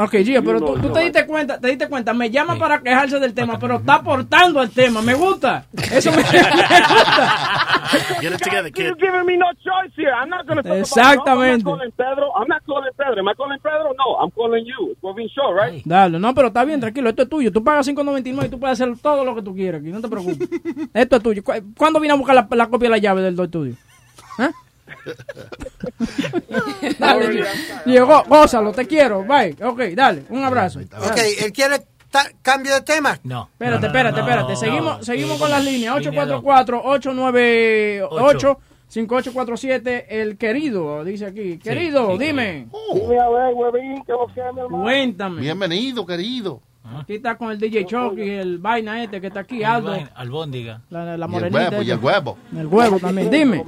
[0.00, 3.18] Ok, Gio, pero tú, tú te diste cuenta, te diste cuenta, me llama para quejarse
[3.18, 5.64] del tema, pero está aportando al tema, me gusta.
[5.90, 7.58] Eso me, me gusta.
[8.20, 10.12] Get it together, You're giving me no choice here.
[10.12, 11.62] I'm not going to talk Exactamente.
[11.62, 11.80] about.
[11.80, 12.32] I'm not calling Pedro.
[12.36, 13.18] I'm not calling Pedro.
[13.18, 13.92] Am I calling Pedro?
[13.98, 14.94] No, I'm calling you.
[15.02, 15.82] We're being sure, right?
[15.84, 17.50] Dale, no, pero está bien, tranquilo, esto es tuyo.
[17.50, 20.08] Tú pagas 5.99 y tú puedes hacer todo lo que tú quieras aquí, no te
[20.08, 20.48] preocupes.
[20.94, 21.42] Esto es tuyo.
[21.42, 23.74] ¿Cu- ¿Cuándo vine a buscar la, la copia de la llave del do tuyo?
[24.38, 24.50] ¿Eh?
[26.98, 27.44] Dale, Gio.
[27.84, 29.56] Gio, go- gózalo, te quiero, bye.
[29.62, 30.80] Ok, dale, un abrazo.
[30.80, 31.82] Ok, ¿él quiere
[32.42, 33.18] cambio de tema?
[33.24, 33.48] No.
[33.52, 34.56] Espérate, espérate, espérate.
[34.56, 36.00] Seguimos, seguimos con las líneas.
[36.04, 36.42] Línea dos.
[38.88, 40.04] 844-898-5847.
[40.08, 41.58] El querido, dice aquí.
[41.58, 42.66] Querido, sí, dime.
[42.94, 44.82] Dime a ver, huevín, ¿qué lo que es, mi hermano?
[44.84, 45.40] Cuéntame.
[45.42, 46.62] Bienvenido, querido.
[46.96, 49.94] Aquí está con el DJ Chucky, el vaina este que está aquí, Aldo.
[50.14, 50.80] Albóndiga.
[50.90, 52.38] La, la Y el huevo, y el huevo.
[52.56, 53.30] El huevo también.
[53.30, 53.64] Dime.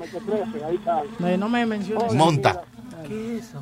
[1.25, 2.15] Eh, No me menciones.
[2.15, 2.63] Monta.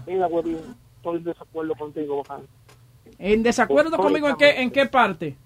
[0.07, 0.59] Mira, huevín,
[0.97, 2.47] estoy en desacuerdo contigo, bacán.
[3.19, 5.37] ¿En desacuerdo conmigo en qué, en qué parte?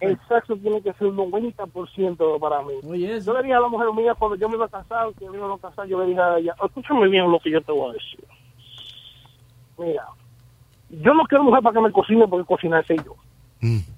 [0.00, 2.72] El sexo tiene que ser un 90% para mí.
[2.88, 5.24] Oye, Yo le dije a la mujer mía cuando yo me iba a casar, que
[5.26, 7.60] yo me iba a casar, yo le dije a ella, escúchame bien lo que yo
[7.62, 8.24] te voy a decir.
[9.78, 10.06] Mira,
[10.92, 13.16] yo no quiero mujer para que me cocine porque cocinar sé yo.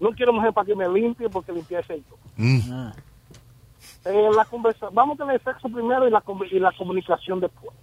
[0.00, 2.16] No quiero mujer para que me limpie porque limpiar sé yo.
[2.36, 2.88] Mm.
[4.04, 7.74] Eh, la conversa, vamos a tener sexo primero y la, com- y la comunicación después.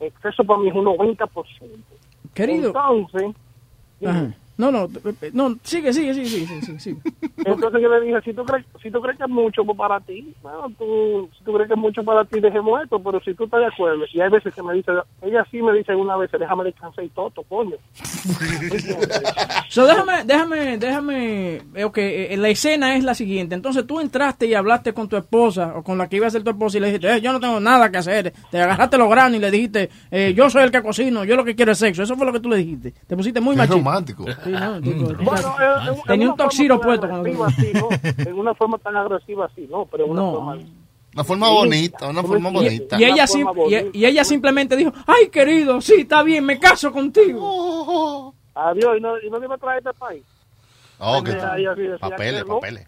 [0.00, 1.26] El sexo para mí es un 90%.
[2.34, 2.68] Querido.
[2.68, 3.34] Entonces,
[4.06, 4.32] Ajá.
[4.58, 4.88] No, no,
[5.32, 7.00] no, sigue, sigue, sigue, sigue, sigue, sigue.
[7.44, 10.34] Entonces yo le dije, si tú crees, si tú crees que es mucho para ti,
[10.42, 13.44] bueno, tú, si tú crees que es mucho para ti, dejemos esto, pero si tú
[13.44, 14.90] estás de acuerdo, y hay veces que me dice,
[15.22, 17.76] ella sí me dice una vez, déjame descansar y todo, coño.
[19.68, 23.54] So, déjame, déjame, déjame, eh, ok, eh, la escena es la siguiente.
[23.54, 26.42] Entonces tú entraste y hablaste con tu esposa o con la que iba a ser
[26.42, 28.32] tu esposa y le dijiste, "Eh, yo no tengo nada que hacer.
[28.50, 31.44] Te agarraste los granos y le dijiste, eh, yo soy el que cocino, yo lo
[31.44, 32.02] que quiero es sexo.
[32.02, 32.92] Eso fue lo que tú le dijiste.
[33.06, 33.76] Te pusiste muy Qué machista.
[33.76, 34.24] romántico.
[34.48, 37.88] Sí, no, tipo, Bueno, en- en- Tenía en un toxiro puesto cuando- así, ¿no?
[38.18, 40.32] En una forma tan agresiva así, no, pero en una No.
[40.32, 40.58] forma...
[41.14, 43.00] Una forma bonita, una forma bonita.
[43.00, 46.92] Y ella, sim- forma y, ella simplemente dijo, ay querido, sí, está bien, me caso
[46.92, 48.34] contigo.
[48.54, 50.22] Adiós, y no, y no me trae a este país.
[50.98, 51.32] Oh, que
[52.00, 52.54] papeles, no.
[52.60, 52.86] papeles.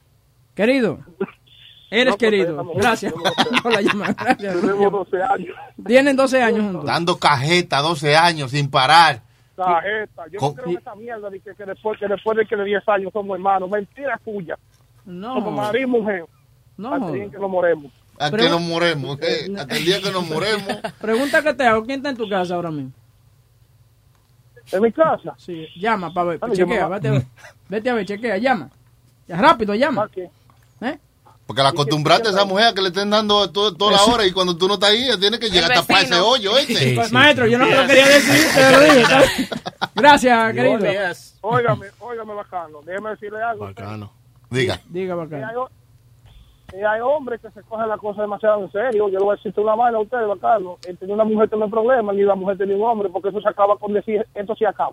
[0.55, 0.99] Querido,
[1.91, 2.65] eres No, querido.
[2.75, 3.13] Gracias
[3.63, 4.13] por la llamada.
[4.15, 4.61] Gracias.
[4.61, 5.57] Tenemos 12 años.
[5.87, 6.85] Tienen 12 años juntos.
[6.85, 9.23] Dando cajeta 12 años sin parar.
[9.65, 10.27] Tarjeta.
[10.29, 12.65] Yo no creo en esa mierda de que, que después, que después de que de
[12.65, 13.71] 10 años somos hermanos.
[13.71, 14.59] Mentira tuya.
[15.05, 15.35] No.
[15.35, 16.25] Somos marido y mujer.
[16.77, 16.95] No.
[16.95, 17.93] Hasta el día en que nos moremos.
[18.19, 19.19] Hasta Pero- que nos moremos.
[19.23, 20.77] eh, Hasta el día que nos moremos.
[21.01, 22.93] Pregunta que te hago, ¿quién está en tu casa ahora mismo?
[24.73, 25.35] ¿En mi casa?
[25.37, 27.23] Sí, llama para ver, Bueno, chequea, vete a ver,
[27.69, 28.71] vete a ver, chequea, llama.
[29.27, 30.09] Ya rápido, llama.
[30.15, 30.31] ¿Eh?
[31.51, 34.25] Porque la acostumbraste a esa mujer a que le estén dando todo- toda la hora
[34.25, 36.93] y cuando tú no estás ahí, ella tiene que llegar a tapar ese hoyo, ¿oíste?
[36.95, 39.49] Pues, Maestro, yo no lo quería decir, te lo dije.
[39.97, 40.79] Gracias, querido.
[41.41, 42.79] Óigame, óigame, bacano.
[42.85, 43.65] Déjeme decirle algo.
[43.65, 44.13] Bacano.
[44.49, 44.79] Diga.
[44.91, 45.43] Diga, Y bacán.
[45.43, 45.57] hay,
[46.81, 49.09] y hay hombres que se cogen la cosa demasiado en serio.
[49.09, 50.79] Yo le voy a decir una vaina a usted, bacano.
[50.87, 53.49] Él tenía una mujer tiene problema, ni la mujer tenía un hombre, porque eso se
[53.49, 54.93] acaba con decir, esto sí acaba.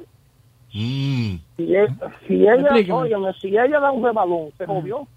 [0.73, 1.35] Mm.
[1.55, 1.87] Si, e-
[2.27, 2.93] si ella, Explíqueme.
[2.97, 5.07] óigame, si ella da un rebalón, se jodió.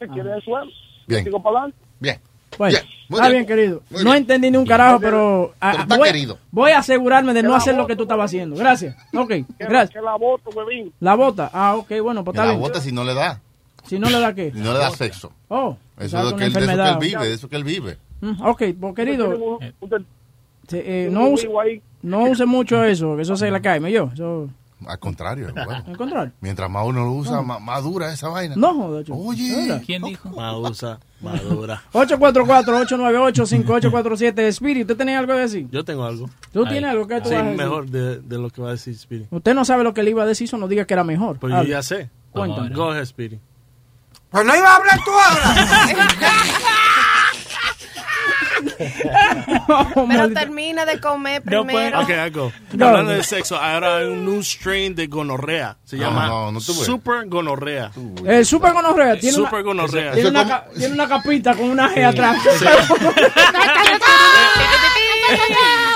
[0.00, 0.70] Se quiere el suelo.
[1.08, 1.24] Bien.
[1.24, 1.78] Sigo para adelante.
[2.00, 2.20] Bien.
[2.56, 3.46] Bueno, Bien, muy está bien.
[3.46, 3.82] bien, querido.
[3.90, 4.16] Muy no bien.
[4.22, 6.38] entendí ni un carajo, pero, ah, Pero está voy, querido.
[6.50, 8.56] voy a asegurarme de no la hacer lo que tú estabas haciendo.
[8.56, 8.96] Gracias.
[9.14, 9.90] Ok, Que, gracias.
[9.90, 10.50] que la voto.
[11.00, 11.50] La bota.
[11.52, 12.60] Ah, ok, bueno, pues está la bien.
[12.62, 13.40] bota si no le da.
[13.86, 14.50] Si no le da qué.
[14.52, 15.32] Si no le da sexo.
[15.48, 17.64] Oh, Eso es con que él, de eso que él vive, de eso que él
[17.64, 17.98] vive.
[18.20, 19.58] Mm, ok, pues querido,
[20.72, 21.48] eh, un no, use,
[22.02, 24.10] no use mucho eso, que eso se le cae, ¿me yo?
[24.12, 24.48] Eso,
[24.86, 25.84] Al contrario, bueno.
[25.86, 26.32] al contrario.
[26.40, 28.54] Mientras más uno lo usa, más, más dura esa vaina.
[28.56, 29.18] No, joder, chico.
[29.18, 29.82] Oye.
[29.84, 30.28] ¿Quién dijo?
[30.30, 31.82] Madusa, madura.
[31.92, 34.38] 844-898-5847.
[34.48, 35.66] Spirit, ¿usted tenía algo que decir?
[35.70, 36.28] Yo tengo algo.
[36.52, 37.58] ¿Tú tienes algo que tú Sí, vas a decir?
[37.62, 39.26] mejor de, de lo que va a decir Speedy.
[39.30, 41.38] Usted no sabe lo que le iba a decir, eso no diga que era mejor.
[41.38, 42.10] Pues yo ya sé.
[42.32, 42.70] Cuéntame.
[42.74, 43.38] Go ahead, Speedy.
[44.30, 45.54] Pues no iba a hablar tú ahora.
[50.08, 52.00] Pero termina de comer No, primero.
[52.00, 52.52] Ok, algo.
[52.72, 52.86] No.
[52.88, 55.76] Hablando de sexo, ahora hay un new strain de gonorrea.
[55.84, 57.90] Se No, llama no, no super gonorrea.
[58.24, 60.12] El super gonorrea tiene, Super una, gonorrea.
[60.12, 62.38] tiene, una, como- ca- tiene una capita con una G atrás.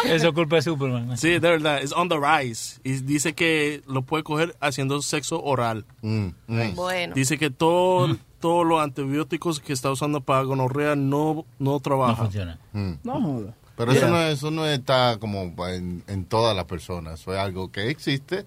[0.05, 1.17] Eso es culpa de Superman.
[1.17, 2.81] Sí, de verdad, es on the rise.
[2.85, 5.87] Y dice que lo puede coger haciendo sexo oral.
[6.03, 6.75] Mm, mm.
[6.75, 7.15] Bueno.
[7.15, 12.17] Dice que todo, todos los antibióticos que está usando para gonorrea no, no No trabajan.
[12.17, 12.59] funciona.
[12.75, 12.93] Mm.
[13.05, 13.55] no joda.
[13.75, 17.19] Pero eso, no, es- eso no está como en, en todas las personas.
[17.21, 18.45] Eso es algo que existe,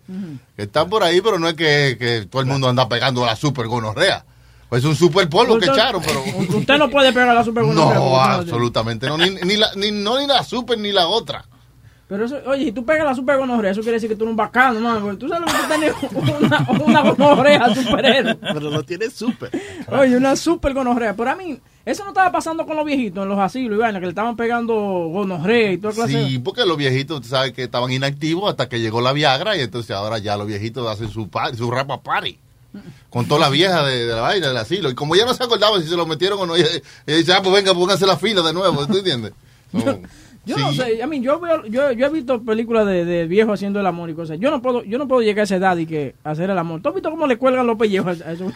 [0.55, 3.35] que está por ahí, pero no es que, que todo el mundo anda pegando la
[3.35, 4.23] super gonorrea.
[4.69, 6.21] Pues un super polvo que echaron, pero...
[6.59, 9.17] Usted no puede pegar la super gonorrea, No, absolutamente no.
[9.17, 11.45] Ni, ni la, ni, no, ni la super ni la otra.
[12.07, 14.31] Pero eso, oye, si tú pegas la super gonorrea, eso quiere decir que tú eres
[14.31, 15.01] un bacano, man.
[15.01, 18.35] porque Tú sabes lo que tú tienes una, una gonorrea superhéroe.
[18.35, 19.49] Pero lo tiene súper.
[19.91, 21.15] Oye, una super gonorrea.
[21.15, 23.99] Pero a mí, eso no estaba pasando con los viejitos en los asilos y vaina,
[23.99, 27.63] que le estaban pegando gonorrea y toda clase Sí, porque los viejitos, tú sabes que
[27.63, 31.27] estaban inactivos hasta que llegó la Viagra y entonces ahora ya los viejitos hacen su,
[31.57, 32.37] su rapa party.
[33.09, 34.89] Con toda la vieja de, de la vaina del asilo.
[34.91, 36.67] Y como ya no se acordaban si se lo metieron o no, ella,
[37.07, 38.85] ella dice, ah, pues venga, pónganse la fila de nuevo.
[38.85, 39.33] ¿Tú entiendes?
[39.73, 39.99] No.
[40.45, 43.55] Yo no sé, a mí, yo, veo- yo, yo he visto películas de, de viejos
[43.55, 44.37] haciendo el amor y cosas.
[44.39, 46.81] Yo no puedo, yo no puedo llegar a esa edad y que hacer el amor.
[46.81, 48.45] ¿Tú has visto cómo le cuelgan los pellejos a eso?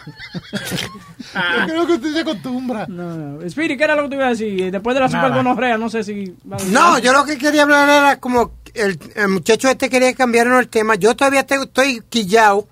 [1.34, 2.86] Yo creo que usted se acostumbra.
[2.88, 3.42] No, no.
[3.42, 4.70] Spirit, ¿qué era lo que te iba a decir?
[4.70, 6.34] Después de la super gonorrea, no sé si...
[6.72, 10.68] No, yo lo que quería hablar era como el, el muchacho este quería cambiarnos el
[10.68, 10.94] tema.
[10.96, 12.66] Yo todavía te- estoy quillado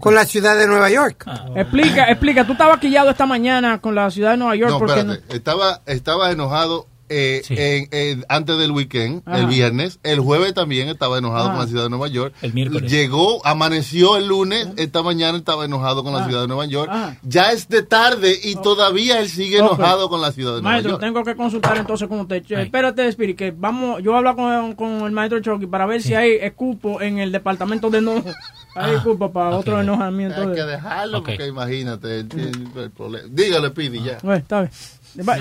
[0.00, 1.26] con la ciudad de Nueva York.
[1.54, 2.44] Explica, explica.
[2.46, 5.12] Tú estabas quillado esta mañana con la ciudad de Nueva York No, porque no...
[5.12, 5.36] espérate.
[5.36, 9.38] Estaba, estaba enojado eh, en- en- antes del weekend, Ajá.
[9.40, 9.98] el viernes.
[10.02, 11.52] El jueves también estaba enojado Ajá.
[11.52, 12.34] con la ciudad de Nueva York.
[12.42, 12.90] El miércoles.
[12.90, 14.68] Llegó, amaneció el lunes.
[14.76, 16.26] Esta mañana estaba enojado con la Ah.
[16.26, 16.90] ciudad de Nueva York.
[17.22, 20.90] Ya es de tarde y todavía él sigue enojado con la ciudad de Nueva Maestro,
[20.92, 21.02] York.
[21.02, 22.42] tengo que consultar entonces con usted.
[22.44, 26.14] Che, Espérate, Spirit, que vamos, yo hablar con, con el maestro Chucky para ver si
[26.14, 28.24] hay escupo en el departamento de enojo.
[28.74, 28.96] Hay Ah.
[28.96, 30.40] escupo para otro enojamiento.
[30.40, 33.28] Hay de- que dejarlo porque imagínate, el problema.
[33.30, 34.16] Dígale, Pidi, ya.
[34.22, 34.72] Bueno, está bien.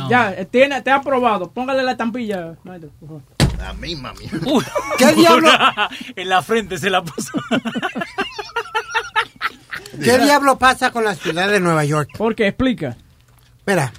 [0.09, 1.51] Ya, tiene, te ha aprobado.
[1.51, 3.21] Póngale la estampilla, maestro, por favor.
[3.57, 4.31] La misma mía.
[4.97, 5.49] ¿Qué diablo?
[6.15, 7.31] en la frente se la puso.
[10.03, 12.09] ¿Qué diablo pasa con la ciudad de Nueva York?
[12.17, 12.47] ¿Por qué?
[12.47, 12.97] Explica.
[13.65, 13.93] Mira,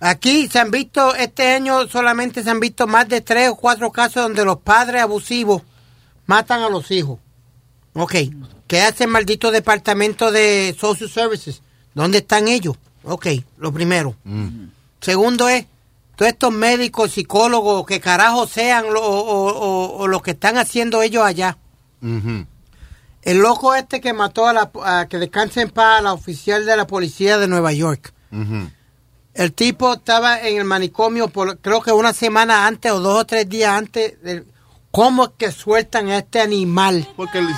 [0.00, 3.90] aquí se han visto, este año solamente se han visto más de tres o cuatro
[3.90, 5.62] casos donde los padres abusivos
[6.26, 7.18] matan a los hijos.
[7.94, 8.14] Ok,
[8.66, 11.62] ¿qué hace el maldito departamento de Social Services?
[11.94, 12.76] ¿Dónde están ellos?
[13.02, 13.26] Ok,
[13.58, 14.14] lo primero.
[15.04, 15.66] Segundo es,
[16.16, 20.56] todos estos médicos, psicólogos, que carajo sean lo- o, o- o- o lo que están
[20.56, 21.58] haciendo ellos allá.
[23.22, 26.64] El loco este que mató a la, a que descanse en paz a la oficial
[26.64, 28.12] de la policía de Nueva York.
[29.34, 33.24] El tipo estaba en el manicomio por creo que una semana antes o dos o
[33.26, 34.20] tres días antes.
[34.22, 34.44] de-
[34.90, 37.06] ¿Cómo es que sueltan a este animal?
[37.16, 37.48] Porque el-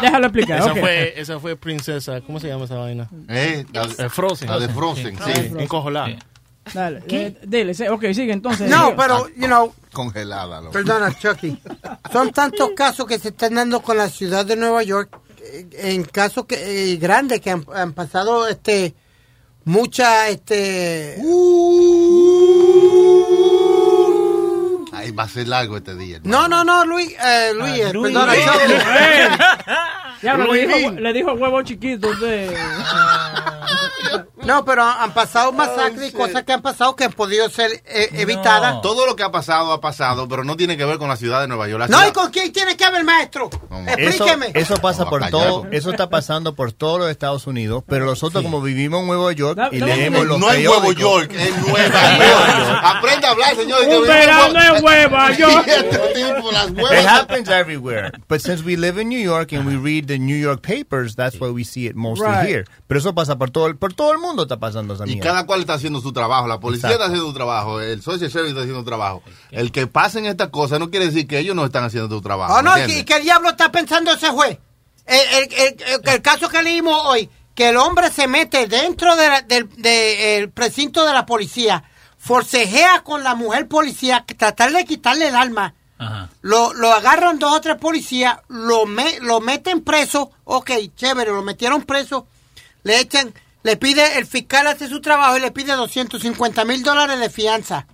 [0.00, 0.58] Déjalo explicar.
[0.58, 3.08] Esa, fue, esa fue Princesa, ¿cómo se llama esa vaina?
[3.28, 4.48] Eh, la, de- Frozen.
[4.48, 5.32] la de Frozen, sí.
[5.34, 6.16] Sí, encojolar.
[6.74, 8.68] Dale, eh, dile, sí, ok, sigue entonces.
[8.70, 8.96] No, Sigue.
[8.96, 10.60] pero, you know, Congelada.
[10.60, 10.72] loco.
[10.72, 11.60] perdona, Chucky.
[12.12, 16.04] Son tantos casos que se están dando con la ciudad de Nueva York, eh, en
[16.04, 18.94] casos que, eh, grandes que han, han pasado este
[19.64, 21.16] mucha este
[24.92, 26.20] Ahí va a ser largo este día.
[26.24, 28.12] no no no Luis eh, Luis, eh, Luis.
[28.14, 28.44] perdona Luis.
[28.44, 29.44] Chucky.
[30.22, 32.54] Ya, le dijo, le dijo huevo chiquito usted.
[34.44, 38.08] No pero han pasado masacres y cosas que han pasado que han podido ser eh,
[38.12, 41.16] evitadas Todo lo que ha pasado ha pasado, pero no tiene que ver con la
[41.16, 41.88] ciudad de Nueva York.
[41.88, 43.50] No y con quién tiene que ver maestro
[43.86, 48.42] explíqueme eso pasa por todo, eso está pasando por todos los Estados Unidos, pero nosotros
[48.42, 50.92] como vivimos en Nueva York y leemos los no en Nueva.
[50.92, 52.80] York, en Nueva York.
[52.82, 53.80] Aprenda a hablar, señor.
[53.88, 55.66] Un verano en Nueva York.
[55.68, 58.10] Este tipo, las It happens everywhere.
[58.28, 61.38] But since we live in New York and we read the New York papers, that's
[61.40, 62.46] why we see it mostly Right.
[62.48, 62.64] here.
[62.86, 65.30] Pero eso pasa por todo el, por todo el mundo está pasando esa Y mierda.
[65.30, 66.46] cada cual está haciendo su trabajo.
[66.46, 67.04] La policía Exacto.
[67.04, 67.80] está haciendo su trabajo.
[67.80, 69.22] El social service está haciendo su trabajo.
[69.50, 72.54] El que pasen estas cosas no quiere decir que ellos no están haciendo su trabajo.
[72.54, 74.58] Oh, no, ¿me ¿y qué diablo está pensando ese juez?
[75.06, 79.16] El, el- el- el- el caso que leímos hoy, que el hombre se mete dentro
[79.16, 81.84] de la- del de- el precinto de la policía,
[82.18, 85.74] forcejea con la mujer policía, que tratar de quitarle el arma.
[85.98, 86.30] Ajá.
[86.42, 91.42] Lo, lo agarran dos o tres policías, lo, me- lo meten preso, ok, chévere, lo
[91.42, 92.26] metieron preso,
[92.84, 97.18] le echan, le pide, el fiscal hace su trabajo y le pide 250 mil dólares
[97.20, 97.86] de fianza.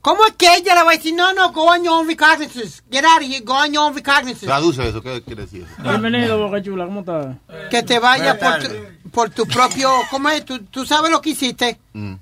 [0.00, 2.80] ¿Cómo es que ella le va a decir, no, no, go on your own recognizance,
[2.90, 4.46] get out of here, go on your own recognizance?
[4.46, 5.66] Traduce eso, ¿qué quiere decir?
[5.82, 7.36] Bienvenido, Boca Chula, ¿cómo estás?
[7.70, 10.44] Que te vayas por tu, por tu propio, ¿cómo es?
[10.44, 11.80] ¿Tú, tú sabes lo que hiciste.
[11.92, 12.14] Mm.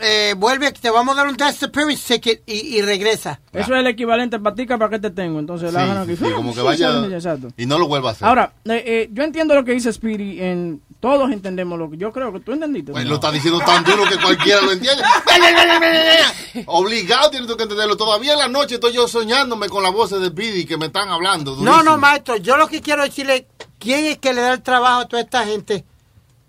[0.00, 3.40] Eh, vuelve, te vamos a dar un disappearance ticket y, y regresa.
[3.52, 5.38] Eso es el equivalente patica para que te tengo.
[5.38, 6.24] Entonces la Sí, hagan sí, aquí.
[6.24, 7.48] sí, como que vaya Exacto.
[7.56, 8.26] y no lo vuelva a hacer.
[8.28, 10.40] Ahora, eh, eh, yo entiendo lo que dice Speedy.
[10.40, 12.92] En, todos entendemos lo que yo creo que tú entendiste.
[12.92, 15.02] Pues lo está diciendo tan duro que cualquiera lo entiende.
[16.66, 17.96] Obligado tienes que entenderlo.
[17.96, 21.08] Todavía en la noche estoy yo soñándome con las voces de Pidi que me están
[21.08, 21.56] hablando.
[21.56, 23.46] No, no, maestro, yo lo que quiero decirle,
[23.78, 25.84] ¿quién es que le da el trabajo a toda esta gente?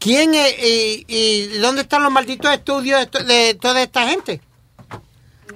[0.01, 4.41] ¿Quién es y, y dónde están los malditos estudios de, to- de toda esta gente?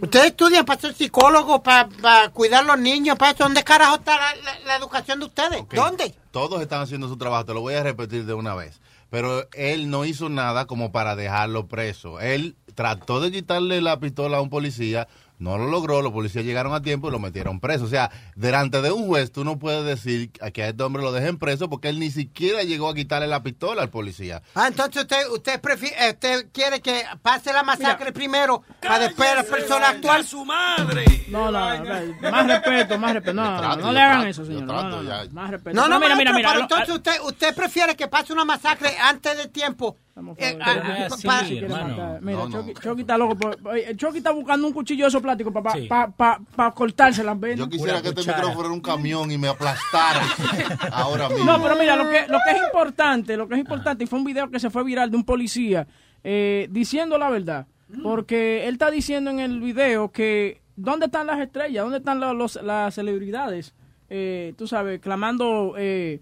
[0.01, 3.43] Ustedes estudian para ser psicólogos, para, para cuidar a los niños, para eso.
[3.43, 5.63] ¿Dónde carajo está la, la- la educación de ustedes?
[5.73, 6.13] ¿Dónde?
[6.29, 8.79] Todos están haciendo su trabajo, te lo voy a repetir de una vez.
[9.09, 12.19] Pero él no hizo nada como para dejarlo preso.
[12.19, 16.73] Él trató de quitarle la pistola a un policía, no lo logró, los policías llegaron
[16.73, 17.85] a tiempo y lo metieron preso.
[17.85, 21.03] O sea, delante de un juez tú no puedes decir a que a este hombre
[21.03, 24.41] lo dejen preso porque él ni siquiera llegó a quitarle la pistola al policía.
[24.55, 29.43] Ah, entonces usted usted prefiere, usted quiere que pase la masacre primero para después la
[29.43, 30.23] persona actuar.
[30.23, 31.05] su madre!
[31.27, 33.33] No, no, no, más respeto, más respeto.
[33.33, 34.63] No, no, trato, no le hagan trato, eso, señor.
[34.63, 35.31] No, trato, no, no, ya.
[35.31, 35.75] más respeto.
[35.75, 36.49] No, no, mira, mira, maestro, mira.
[36.49, 39.97] pero entonces usted, usted prefiere que pase una masacre antes de tiempo.
[40.37, 42.17] Eh, ah.
[42.21, 42.73] Mira, No, no.
[42.73, 43.37] Chucky, está loco.
[43.65, 45.87] oye, Chucky está buscando un cuchillo de esos plásticos para Sí.
[45.87, 47.59] pa, pa, pa cortarse las venas.
[47.59, 50.21] Yo quisiera que este micrófono fuera un camión y me aplastara
[50.93, 51.43] ahora mismo.
[51.43, 54.19] No, pero mira, lo que, lo que es importante, lo que es importante, y fue
[54.19, 55.85] un video que se fue viral de un policía
[56.23, 57.67] eh, diciendo la verdad.
[58.01, 61.83] Porque él está diciendo en el video que ¿dónde están las estrellas?
[61.83, 63.73] ¿Dónde están los, los- las celebridades?
[64.09, 66.19] Eh, tú sabes, clamando eh,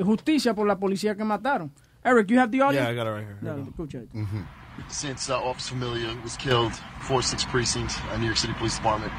[0.00, 1.72] justicia por la policía que mataron.
[2.04, 2.82] Eric, you have the audio?
[2.82, 3.38] Yeah, I got it right here.
[3.42, 4.46] Dale, escucha esto.
[4.88, 9.12] Since uh, Officer Familia was killed, 4-6 precinct, uh, New York City Police Department.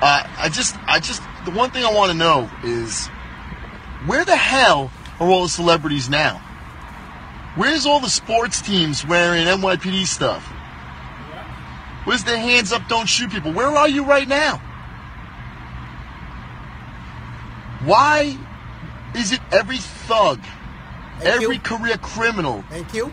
[0.00, 3.08] Uh, I just, I just, the one thing I want to know is,
[4.06, 4.90] where the hell
[5.20, 6.38] are all the celebrities now?
[7.56, 10.44] Where's all the sports teams wearing NYPD stuff?
[12.04, 13.52] Where's the hands up, don't shoot people?
[13.52, 14.58] Where are you right now?
[17.84, 18.38] Why
[19.16, 20.40] is it every thug,
[21.22, 23.12] every career criminal, Thank you.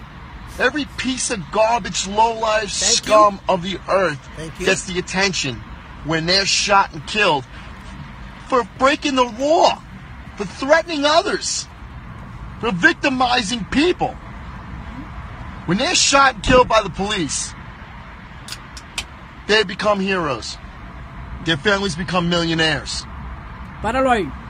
[0.57, 4.65] Every piece of garbage, low-life scum of the earth Thank you.
[4.65, 5.55] gets the attention
[6.05, 7.45] when they're shot and killed
[8.47, 9.81] for breaking the law,
[10.37, 11.67] for threatening others,
[12.61, 14.15] for victimizing people.
[15.65, 17.53] When they're shot and killed by the police,
[19.47, 20.57] they become heroes.
[21.45, 23.03] Their families become millionaires.
[23.81, 24.44] Páralo ahí.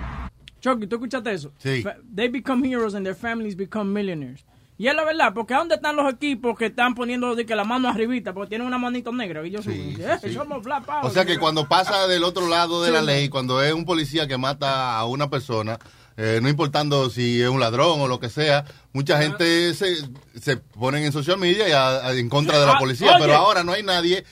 [0.74, 1.52] Chucky, ¿tú escuchaste eso?
[1.60, 1.84] Sí.
[2.16, 4.44] They become heroes and their families become millionaires.
[4.78, 7.64] Y es la verdad, porque ¿dónde están los equipos que están poniendo de que la
[7.64, 8.34] mano arribita?
[8.34, 9.46] Porque tienen una manito negra.
[9.48, 10.34] Y yo soy, eh, sí.
[10.34, 11.10] somos flapados.
[11.10, 13.86] O sea que cuando pasa del otro lado de Sí, la ley, cuando es un
[13.86, 15.80] policía que mata a una persona,
[16.18, 19.96] eh, no importando si es un ladrón o lo que sea, mucha gente se,
[20.42, 23.20] se ponen en social media y a- a- en contra de la Ah, policía, oye.
[23.22, 24.26] pero ahora no hay nadie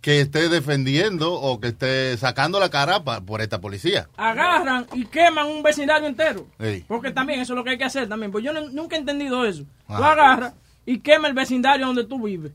[0.00, 4.08] que esté defendiendo o que esté sacando la cara pa- por esta policía.
[4.16, 6.46] Agarran y queman un vecindario entero.
[6.58, 6.84] Sí.
[6.88, 8.32] Porque también eso es lo que hay que hacer también.
[8.32, 9.64] Pues yo no- nunca he entendido eso.
[9.86, 10.12] Tú Ajá.
[10.12, 10.54] agarras
[10.86, 12.52] y quema el vecindario donde tú vives.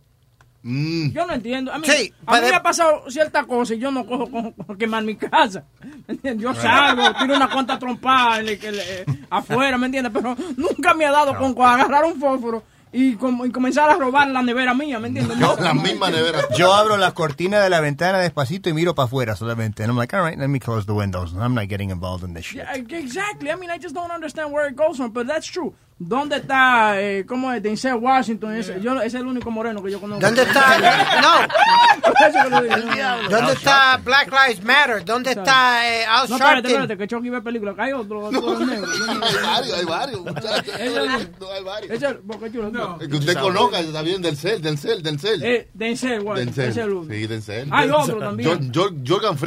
[0.63, 1.11] Mm.
[1.11, 1.71] Yo no entiendo.
[1.71, 4.51] A mí, Sí, a mí me ha pasado ciertas cosas y yo no cojo con,
[4.53, 5.63] con quemar mi casa.
[6.07, 6.43] ¿Me entiendes?
[6.43, 10.11] Yo salgo, tiro una cuanta trompada en el- eh, afuera, ¿me entiendes?
[10.11, 12.63] Pero nunca me ha dado con, con agarrar un fósforo
[12.97, 15.37] y, com- y comenzar a robar la nevera mía, ¿me entiendes?
[15.37, 16.39] Yo, la misma nevera.
[16.57, 19.83] Yo abro las cortinas de la ventana despacito y miro para afuera solamente.
[19.83, 21.33] And I'm like, all right, let me close the windows.
[21.33, 22.63] I'm not getting involved in this shit.
[22.63, 23.51] Yeah, exactly.
[23.51, 25.73] I mean, I just don't understand where it goes from, but that's true.
[25.97, 28.53] ¿Dónde está, eh, cómo es, Denzel Washington?
[28.55, 30.25] Ese, yo, ese es el único moreno que yo conozco.
[30.25, 30.75] ¿Dónde está?
[31.21, 31.47] No.
[33.29, 35.05] ¿Dónde está Black Lives Matter?
[35.05, 37.75] ¿Dónde está eh, Al No, espérate, espérate, que Chucky ve películas.
[37.75, 38.87] Que hay otro, otro negro.
[39.09, 40.75] hay varios, hay varios, muchachos.
[40.79, 41.91] Ese- No, hay varios.
[41.93, 42.97] ese- Boca Chula, no.
[42.99, 45.43] Que usted conozca, está bien, del cel, del cel, del cel.
[45.43, 46.55] Eh, Denzel Washington.
[46.65, 47.07] Denzel.
[47.09, 47.69] Sí, Denzel.
[47.71, 48.71] Hay otro también.
[48.73, 49.37] Jor- Jor-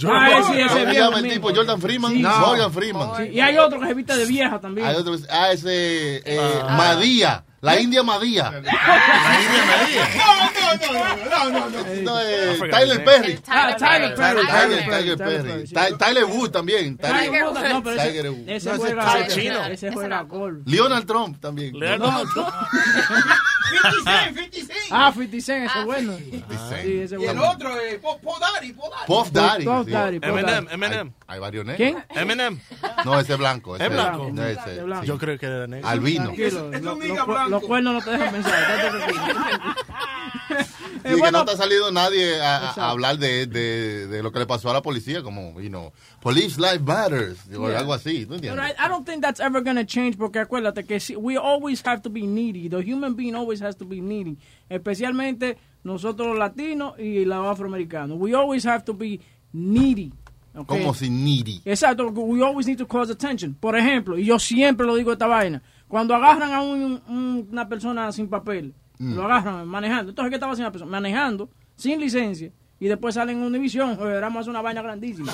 [0.00, 0.42] Jordan Freeman.
[0.42, 1.54] Ah, sí, ese ¿Cómo se viejo llama el tipo?
[1.54, 2.12] Jordan Freeman.
[2.12, 2.22] Sí.
[2.22, 3.16] Morgan Freeman.
[3.16, 4.86] Sí, y hay otro que se viste de vieja también.
[4.86, 7.44] Hay otro, ah, ese, eh, Madía.
[7.60, 8.50] La India Madía.
[8.50, 8.60] no,
[11.50, 12.02] no, no, no.
[12.02, 13.40] No, eh, Tyler Perry.
[13.48, 14.46] Ah, Tyler Perry.
[14.46, 16.96] Tyler, Tyler Tyler Perry, Tyler Wood también.
[16.98, 18.44] Tiger Tyler Woods, no, pero ese- Tiger Woods.
[18.48, 19.64] ese No, ese juega- chino.
[19.66, 20.58] ese juega golf.
[20.66, 21.72] Leonard Trump también.
[21.78, 22.24] No, no.
[24.90, 26.16] Ah, 50 Cent, ese es bueno.
[26.16, 27.50] Sí, ese es Y el bueno.
[27.50, 28.72] otro es Po Po Daddy.
[28.72, 29.64] Puff Daddy.
[29.64, 29.86] Puff.
[29.86, 30.66] Daddy, Puff Eminem.
[30.70, 31.12] Eminem.
[31.26, 31.76] Hay, varios negros.
[31.76, 32.04] ¿Quién?
[32.22, 32.58] Eminem.
[33.04, 33.76] No, ese es blanco.
[33.76, 34.30] ese ¿Es blanco?
[34.32, 35.02] no, ese, Es blanco.
[35.02, 35.08] sí.
[35.08, 35.86] Yo creo que era negro.
[35.86, 36.32] Albino.
[36.34, 38.90] Es un nigga lo- los cuernos no te dejan pensar.
[38.90, 39.22] tranquilo.
[41.04, 44.40] Sí, que no te ha salido nadie a, a hablar de, de, de lo que
[44.40, 47.78] le pasó a la policía, como, you know, Police Life Matters, o Yeah.
[47.78, 48.74] algo así, ¿tú But entiendes?
[48.78, 51.82] I, I don't think that's ever going to change porque acuérdate que si- we always
[51.86, 52.68] have to be needy.
[52.68, 54.38] The human being always has to be needy.
[54.68, 58.18] Especialmente nosotros los latinos y los afroamericanos.
[58.18, 59.20] We always have to be
[59.52, 60.12] needy.
[60.54, 60.78] okay?
[60.80, 61.62] Como si needy.
[61.64, 63.54] Exacto, we always need to cause attention.
[63.54, 67.68] Por ejemplo, y yo siempre lo digo esta vaina, cuando agarran a un- un- una
[67.68, 69.14] persona sin papel, Mm.
[69.14, 70.10] lo agarran manejando.
[70.10, 70.90] Entonces, ¿qué estaba haciendo la persona?
[70.90, 72.52] Manejando, sin licencia.
[72.80, 75.32] Y después salen en Univisión, oye, vamos a hacer una vaina grandísima.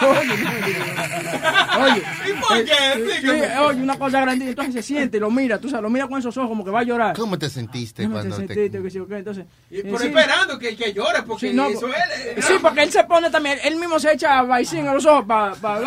[0.00, 0.32] oye,
[1.82, 2.72] oye, ¿Y por qué?
[2.72, 3.28] eh, sí,
[3.60, 4.50] oye, una cosa grandísima.
[4.50, 6.70] Entonces se siente y lo mira, tú sabes, lo mira con esos ojos como que
[6.70, 7.14] va a llorar.
[7.16, 8.46] ¿Cómo te sentiste ¿Cómo cuando te...
[8.54, 8.82] sentiste?
[8.82, 10.06] Que sí, Entonces, Y eh, por sí.
[10.06, 11.88] esperando que, que llore, porque Sí, no, eso po-
[12.36, 12.44] es.
[12.46, 15.54] Sí, porque él se pone también, él mismo se echa vaicín a los ojos para,
[15.56, 15.80] para,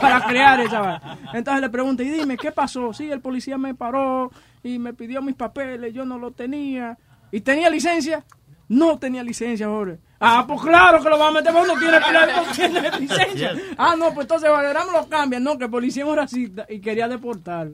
[0.00, 1.18] para crear esa vaina.
[1.32, 2.92] Entonces le pregunta, y dime, ¿qué pasó?
[2.92, 4.30] Sí, el policía me paró
[4.62, 6.98] y me pidió mis papeles, yo no lo tenía.
[7.32, 8.24] ¿Y tenía licencia?
[8.70, 9.98] No tenía licencia, Jorge.
[10.20, 13.52] Ah, pues claro que lo va a meter, porque no tiene, no tiene licencia.
[13.76, 15.40] Ah, no, pues entonces Valderrama lo cambia.
[15.40, 17.70] No, que el policía es un racista y quería deportar.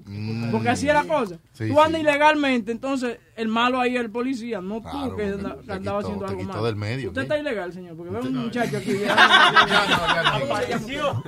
[0.51, 1.37] Porque así era la cosa.
[1.53, 2.07] Sí, tú andas sí.
[2.07, 5.99] ilegalmente, entonces el malo ahí es el policía, no tú Claro, que anda- que andaba
[5.99, 6.65] quitó- haciendo algo malo.
[6.65, 7.25] del medio, Usted ¿qué?
[7.25, 8.93] está ilegal, señor, porque veo un muchacho aquí.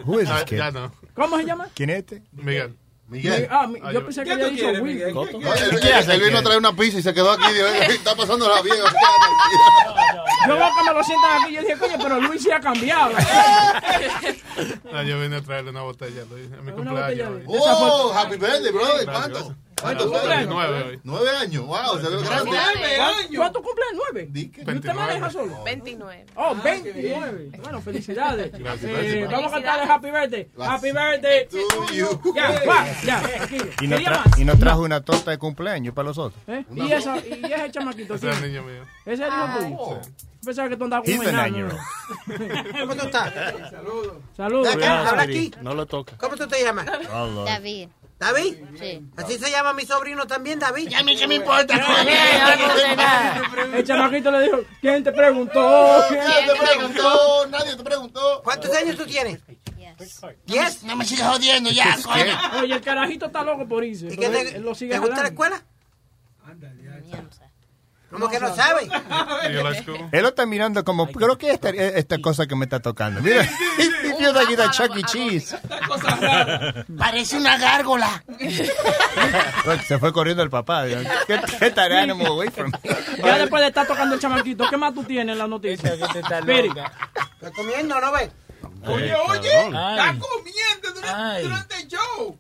[0.07, 0.61] Who is this kid?
[1.15, 1.69] ¿Cómo se llama?
[1.75, 2.23] ¿Quién es este?
[2.33, 2.75] Miguel.
[3.09, 3.49] Miguel.
[3.51, 5.13] Ah, mi- yo pensé que había dicho Will.
[5.15, 7.53] No, él, él- él vino a traer una pizza y se quedó aquí.
[7.53, 8.85] dijo, Está pasando la vieja.
[10.47, 11.55] Yo veo que me lo sientan aquí.
[11.55, 13.13] Yo dije, coño, pero Luis sí ha cambiado.
[14.93, 17.43] No, yo vine a traerle una botella Luis, a mi cumpleaños.
[17.47, 19.05] Oh, happy birthday, brother.
[19.07, 19.55] ¿Cuánto?
[19.81, 20.49] ¿Cuántos Nueve años?
[20.51, 21.01] Nueve hoy.
[21.05, 21.67] Nueve años.
[21.67, 22.51] Wow, se ve grande.
[22.97, 23.85] ¿Cuánto- ¿Cuánto cumple?
[23.95, 24.31] ¿Nueve?
[24.35, 25.01] ¿Y usted 29.
[25.07, 25.63] maneja solo?
[25.65, 26.27] 29.
[26.35, 27.51] Oh, 29.
[27.63, 28.53] Bueno, felicidades.
[28.53, 30.49] Gracias, Eh, vamos a cantarle Happy Birthday.
[30.61, 32.35] Happy Birthday to you.
[32.35, 33.19] Ya, va, ya.
[33.43, 33.57] Aquí.
[33.81, 34.39] Y no, Quería tra- más.
[34.39, 36.41] y no trajo una torta de cumpleaños para los otros.
[36.49, 36.65] ¿Eh?
[36.75, 38.15] ¿Y, esa, ¿Y ese chamaquito?
[38.15, 38.83] Ese es el niño mío.
[39.07, 39.27] ¿Ese es el
[39.73, 40.01] hijo tuyo?
[40.45, 41.47] Pensaba que tú andabas con He's un the enano.
[41.49, 42.79] nine-year-old.
[42.81, 43.33] ¿Cómo tú estás?
[43.71, 44.13] Saludos.
[44.37, 44.75] Saludos.
[44.75, 45.51] Acá, habla aquí.
[45.61, 46.17] No lo toca.
[46.17, 46.87] ¿Cómo tú te llamas?
[46.87, 47.89] David.
[48.19, 48.57] ¿David?
[48.79, 49.01] Sí.
[49.17, 50.89] Así se llama mi sobrino también, David.
[50.89, 51.75] Ya a mí qué me importa,
[53.75, 56.05] El chamaquito le dijo, ¿quién te preguntó?
[56.09, 58.41] ¿Quién Nadie te preguntó, nadie te preguntó.
[58.43, 59.39] ¿Cuántos años tú tienes?
[60.47, 60.83] ¿Diez?
[60.83, 62.63] No me sigas jodiendo ya, coño.
[62.63, 64.07] Oye, el carajito está loco por irse.
[64.07, 65.63] ¿Y pero qué él, te, él lo sigue ¿te gusta la escuela?
[68.11, 68.89] ¿Cómo que no sabe?
[70.13, 73.21] Él lo está mirando como, creo que esta, esta cosa que me está tocando.
[73.21, 75.03] Mira, he feels like he's a Chuck E.
[75.03, 75.57] Cheese.
[76.97, 78.25] Parece una gárgola.
[79.87, 80.87] Se fue corriendo el papá.
[80.87, 82.79] Get that animal away from me.
[83.19, 85.93] Ya después de estar tocando el chamaquito, ¿qué más tú tienes en la noticia?
[85.95, 88.31] ¿Estás comiendo, no ves?
[88.87, 92.39] Oye, oye, está comiendo durante, durante el show.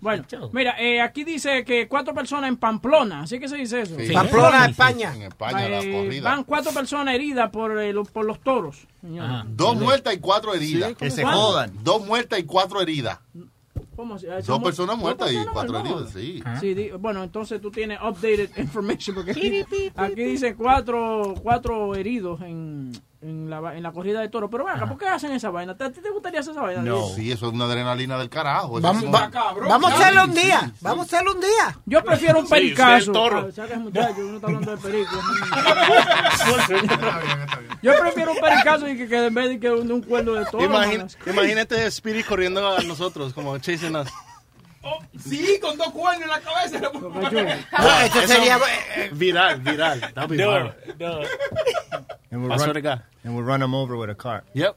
[0.00, 3.94] Bueno, mira, eh, aquí dice que cuatro personas en Pamplona, así que se dice eso.
[3.96, 4.12] Sí.
[4.12, 5.14] Pamplona, España.
[5.14, 6.30] En España, la Eh, corrida.
[6.30, 8.86] van cuatro personas heridas por, eh, lo- por los toros.
[9.46, 10.94] Dos muertas y cuatro heridas.
[10.96, 11.72] Que se jodan.
[11.84, 13.20] Dos muertas y cuatro heridas.
[13.94, 16.42] ¿Cómo se- Dos personas dos muertas y cuatro heridas, sí.
[16.60, 22.40] Sí, di- bueno, entonces tú tienes updated information porque aquí, aquí dice cuatro, cuatro heridos
[22.40, 22.92] en,
[23.22, 24.50] en, la, va- en la corrida de toro.
[24.50, 25.76] Pero venga, ¿por qué hacen esa vaina?
[25.76, 26.82] ¿Te, a ti te gustaría hacer esa vaina?
[26.82, 27.08] No.
[27.10, 28.78] Sí, eso es una adrenalina del carajo.
[28.78, 30.72] Eso Vamos, es va- una- vamos a hacerlo un día.
[30.80, 31.78] Vamos a hacerlo un día.
[31.86, 32.96] Yo prefiero un Sí, usted pericazo.
[32.96, 33.46] es toro.
[33.48, 34.14] Ah, ¿sabes, muchacho?
[34.18, 35.10] Uno está hablando de perico.
[37.82, 40.44] Yo prefiero un pericazo y que, que en vez de que un, un cuerno de
[40.46, 40.64] toro.
[40.64, 41.18] Imagina- manas.
[41.26, 44.08] imagínate Spirit corriendo a nosotros, como chasing us.
[45.18, 46.80] Sí, con dos cuernos en la cabeza.
[46.80, 48.58] No, eso sería...
[48.96, 50.00] eh, Viral, viral.
[50.14, 50.74] That'll be viral.
[52.30, 53.00] And we'll, swear run, God.
[53.24, 54.42] and we'll run them over with a car.
[54.54, 54.76] Yep.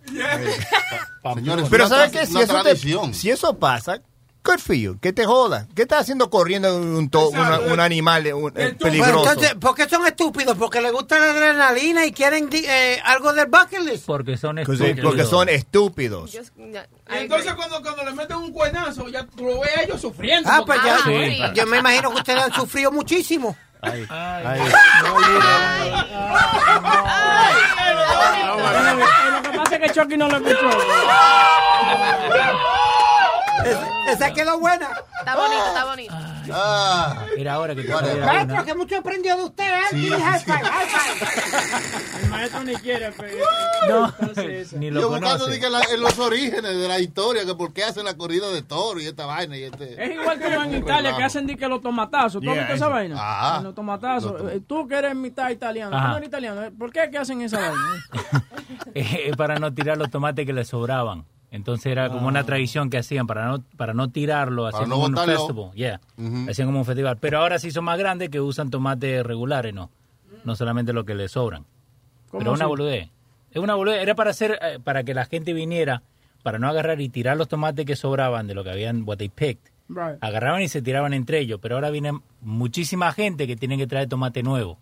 [1.35, 2.25] Señores, Pero ¿sabes qué?
[2.25, 4.01] Si eso, te- si eso pasa,
[4.45, 4.97] good for you.
[5.01, 5.67] Que te joda.
[5.75, 9.29] ¿Qué estás haciendo corriendo un, to- una- un animal eh, un- eh, Bueno, peligroso?
[9.31, 10.55] entonces, ¿por qué son estúpidos?
[10.57, 14.05] Porque les gusta la adrenalina y quieren eh, algo del bucket list.
[14.05, 14.99] Porque son estúpidos.
[15.03, 16.37] porque son estúpidos.
[16.55, 16.79] No,
[17.09, 20.49] entonces cuando, cuando le meten un cuernazo, ya tú lo ves a ellos sufriendo.
[20.51, 21.39] Ah, pues ya, Sí.
[21.53, 23.57] yo me imagino que ustedes han sufrido muchísimo.
[23.81, 24.05] Ay.
[29.31, 30.69] Lo que pasa es que Chucky no lo escuchó.
[33.63, 34.89] Esa, esa quedó buena.
[35.19, 36.13] Está bonito, está bonito.
[36.51, 37.93] Ah, Mira ahora que te.
[37.93, 39.81] Maestro, que mucho aprendió de usted, ¿eh?
[39.91, 40.13] Sí, sí.
[42.23, 43.11] El maestro ni quiere.
[43.17, 43.37] pero-
[43.87, 45.59] No, Entonces, ni yo lo buscando conoce.
[45.59, 48.61] que la- en los orígenes de la historia, que por qué hacen la corrida de
[48.61, 50.03] toro y esta vaina y este.
[50.03, 52.41] Es igual como en Italia que hacen di que los tomatazos.
[52.41, 53.15] ¿Tú has Yeah, visto esa vaina?
[53.19, 53.59] Ah.
[53.63, 54.31] Los tomatazos.
[54.33, 55.91] Los tom- Eh, Tú que eres mitad italiano.
[55.91, 56.07] Tú Ajá.
[56.09, 56.61] no eres italiano.
[56.77, 58.05] ¿Por qué que hacen esa vaina?
[58.97, 61.25] Eh, para no tirar los tomates que le sobraban.
[61.55, 64.95] Entonces era como una tradición que hacían para no para no tirarlo, Para hacían no
[64.95, 65.99] como un festival, yeah.
[66.49, 69.89] Hacían como un festival, pero ahora sí son más grandes que usan tomates regulares, ¿no?
[70.45, 71.65] no solamente lo que le sobran.
[72.29, 73.09] ¿Cómo Pero es una boludez.
[73.51, 74.01] Es una boludez.
[74.01, 76.03] Era para hacer, eh, para que la gente viniera,
[76.43, 79.29] para no agarrar y tirar los tomates que sobraban de lo que habían, what they
[79.29, 79.71] picked.
[79.87, 80.17] Right.
[80.21, 81.59] Agarraban y se tiraban entre ellos.
[81.61, 84.77] Pero ahora viene muchísima gente que tiene que traer tomate nuevo.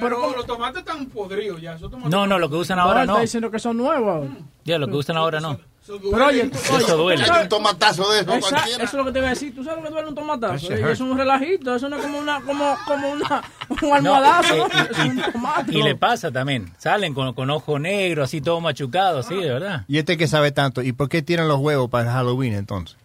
[0.00, 1.74] Pero, los tomates están podridos ya.
[1.74, 3.20] esos tomates No, no, lo que usan ahora está no.
[3.20, 4.30] diciendo que son nuevos ahora.
[4.64, 5.58] Ya, lo que usan ahora no.
[5.86, 7.24] Pero oye, Eso duele.
[7.42, 9.54] Un tomatazo de eso, Esa- eso es lo que te voy a decir.
[9.54, 10.66] ¿Tú sabes lo que duele un tomatazo?
[10.66, 10.80] Hurt.
[10.88, 13.44] Es un relajito, eso no es como una, como, como una,
[13.82, 14.66] un almohadazo.
[14.66, 15.72] Eh, es un tomate.
[15.78, 16.72] Y le pasa también.
[16.78, 19.84] Salen con, con ojo negro, así todo machucado, sí, de verdad.
[19.86, 22.96] Y este que sabe tanto, ¿y por qué tiran los huevos para Halloween entonces?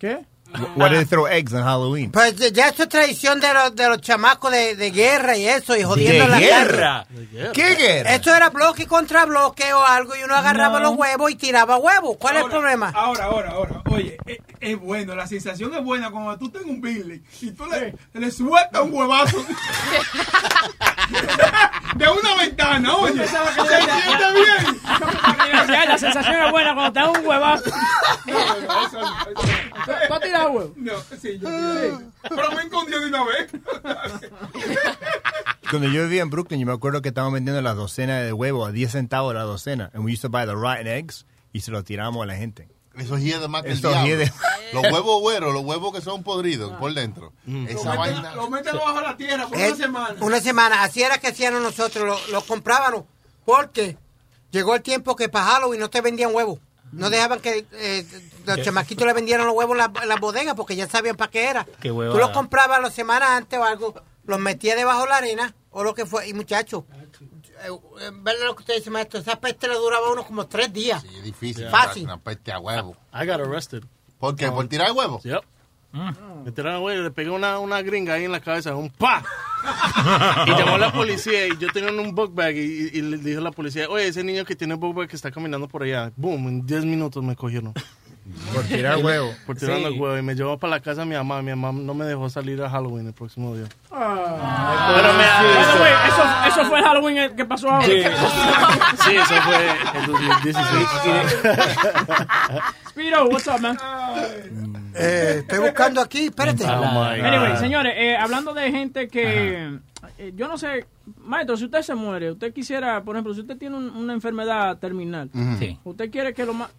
[0.00, 0.24] ¿Qué?
[0.76, 2.10] Why do they throw eggs on Halloween?
[2.12, 5.76] Pues ya eso es tradición de los, de los chamacos de, de guerra y eso,
[5.76, 7.06] y jodiendo ¿De la guerra?
[7.10, 7.52] guerra.
[7.52, 8.14] ¿Qué guerra?
[8.14, 10.90] Esto era bloque contra bloque o algo, y uno agarraba No.
[10.90, 12.16] los huevos y tiraba huevos.
[12.18, 12.92] ¿Cuál es el problema?
[12.94, 13.82] Ahora, ahora, ahora.
[13.90, 17.66] Oye, es, es bueno, la sensación es buena cuando tú tengas un Billy y tú
[17.66, 19.38] le, le sueltas un huevazo
[21.96, 23.26] de una ventana, oye.
[23.26, 24.80] Se siente bien.
[25.68, 27.70] Ya, la sensación es buena cuando te da un huevazo.
[28.24, 30.72] ¿Tú has tirado?
[30.76, 32.06] No, sí, yo sí.
[32.28, 33.50] Pero me escondió de una vez.
[35.70, 38.68] Cuando yo vivía en Brooklyn, yo me acuerdo que estaban vendiendo las docenas de huevos
[38.68, 39.90] a 10 centavos la docena.
[39.94, 42.68] And we used to buy the rotten eggs y se los tiramos a la gente.
[42.96, 44.06] Eso hiede más que el Eso diablo.
[44.08, 44.32] hiede.
[44.72, 47.32] Los huevos güeros, los huevos que son podridos por dentro.
[47.68, 48.20] Esa Lo vaina.
[48.22, 50.16] meten, lo meten bajo la tierra por Eh, una semana.
[50.20, 53.04] Una semana, así era que hacíamos nosotros, lo, lo comprábamos,
[53.44, 53.98] porque
[54.50, 56.58] llegó el tiempo que para Halloween no te vendían huevos.
[56.96, 58.06] No dejaban que eh,
[58.46, 58.62] los ¿Qué?
[58.62, 61.48] chamaquitos le vendieran los huevos en la, en la bodega porque ya sabían para qué
[61.48, 61.64] era.
[61.80, 63.94] Qué Tú los comprabas las semanas antes o algo,
[64.24, 66.28] los metías debajo de la arena o lo que fue.
[66.28, 66.84] Y muchachos,
[67.64, 69.20] eh, ¿verdad lo que usted dice, maestro?
[69.20, 71.04] Esa peste le duraba uno como tres días.
[71.04, 71.68] Es difícil.
[71.68, 72.04] Fácil.
[72.04, 72.96] Una peste a huevo.
[73.12, 73.84] I got arrested.
[74.18, 74.50] ¿Por qué?
[74.50, 75.22] ¿Por tirar huevos?
[75.22, 75.44] Yep.
[76.44, 79.22] Me tiraron huevo, le pegué una, una gringa ahí en la cabeza, un pa.
[80.46, 83.40] y llamó a la policía y yo tenía un book bag y, y le dijo
[83.40, 86.12] a la policía, oye, ese niño que tiene book bag que está caminando por allá.
[86.16, 87.72] Boom, en 10 minutos me cogieron.
[88.52, 89.32] Por tirar huevo.
[89.46, 89.82] Por tirar Sí.
[89.84, 90.18] los huevos.
[90.18, 91.42] Y me llevó para la casa mi mamá.
[91.42, 93.66] Mi mamá no me dejó salir a Halloween el próximo día.
[93.92, 94.92] Ah.
[94.96, 95.18] Pero me-
[95.54, 96.22] By the way, eso,
[96.60, 97.84] eso fue el Halloween el que pasó ahora.
[97.86, 98.02] Sí.
[99.04, 100.88] Sí, eso fue en 2016.
[102.88, 103.78] Spiro, what's up, man?
[104.98, 106.64] Eh, estoy buscando aquí, espérate.
[106.66, 109.78] Anyway, señores, eh, hablando de gente que...
[110.18, 110.86] eh, yo no sé,
[111.18, 114.78] maestro, si usted se muere, usted quisiera, por ejemplo, si usted tiene un- una enfermedad
[114.78, 115.30] terminal.
[115.58, 115.78] Sí.
[115.84, 116.70] usted quiere que lo más...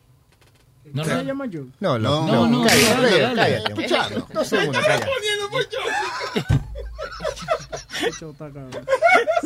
[0.94, 1.20] No, ¿Qué no.
[1.20, 1.64] se llama yo?
[1.82, 3.36] No, no, No, no, cállate, dale, cállate, dale.
[3.36, 3.70] cállate.
[3.74, 4.28] Escuchando.
[4.34, 6.57] Dos segundos, cállate.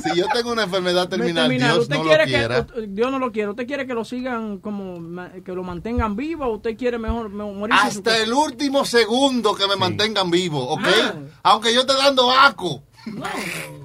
[0.03, 2.65] Si yo tengo una enfermedad terminal, Terminal, Dios ¿usted no lo quiere quiera.
[2.65, 3.49] Que, Dios no lo quiere.
[3.49, 4.99] ¿Usted quiere que lo sigan como,
[5.43, 9.75] que lo mantengan vivo o usted quiere mejor su Hasta el último segundo que me
[9.75, 10.87] mantengan vivo, ¿ok?
[11.43, 12.83] Aunque yo esté dando asco.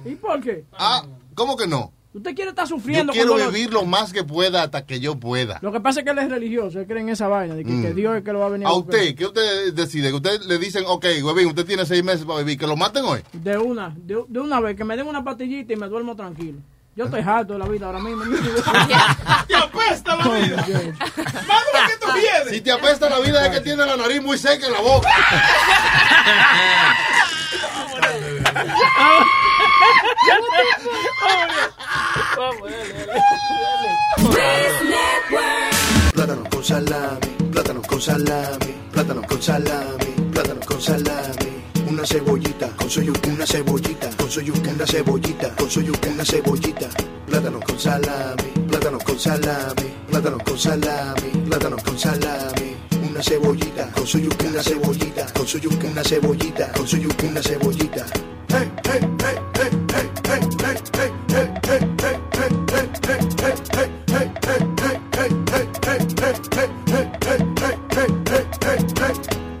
[0.05, 0.65] ¿Y por qué?
[0.73, 1.93] Ah, ¿cómo que no?
[2.17, 4.99] Usted quiere estar Yo sufriendo quiero cuando lo- vivir lo más que pueda hasta que
[4.99, 5.59] yo pueda.
[5.61, 7.71] Lo que pasa es que él es religioso, él cree en esa vaina, de que,
[7.71, 7.81] Mm.
[7.83, 10.09] que Dios es que lo va a venir a, A usted, ¿qué usted decide?
[10.09, 13.05] Que usted le dicen, ok, huevín, usted tiene seis meses para vivir, que lo maten
[13.05, 13.21] hoy.
[13.33, 16.57] De una, de, de una vez, que me den una pastillita y me duermo tranquilo.
[16.95, 18.23] Yo estoy harto de la vida ahora mismo.
[19.47, 20.55] ¡Te apesta la vida!
[20.57, 22.49] ¡Más de lo que tú quieres!
[22.49, 25.07] Si te apesta la vida es que tiene la nariz muy seca en la boca.
[36.13, 41.63] Plátano con salami, plátano con salami, plátano con salami, plátano con salami.
[41.87, 46.09] Una cebollita, con su yuca, una cebollita, con su yuca, una cebollita, con su yuca,
[46.09, 46.87] una cebollita.
[47.25, 52.75] Plátano con salami, plátano con salami, plátano con salami, plátano con salami.
[53.17, 57.25] Una cebollita, con su yuca, una cebollita, con su yuca, una cebollita, con su yuca,
[57.25, 58.05] una cebollita.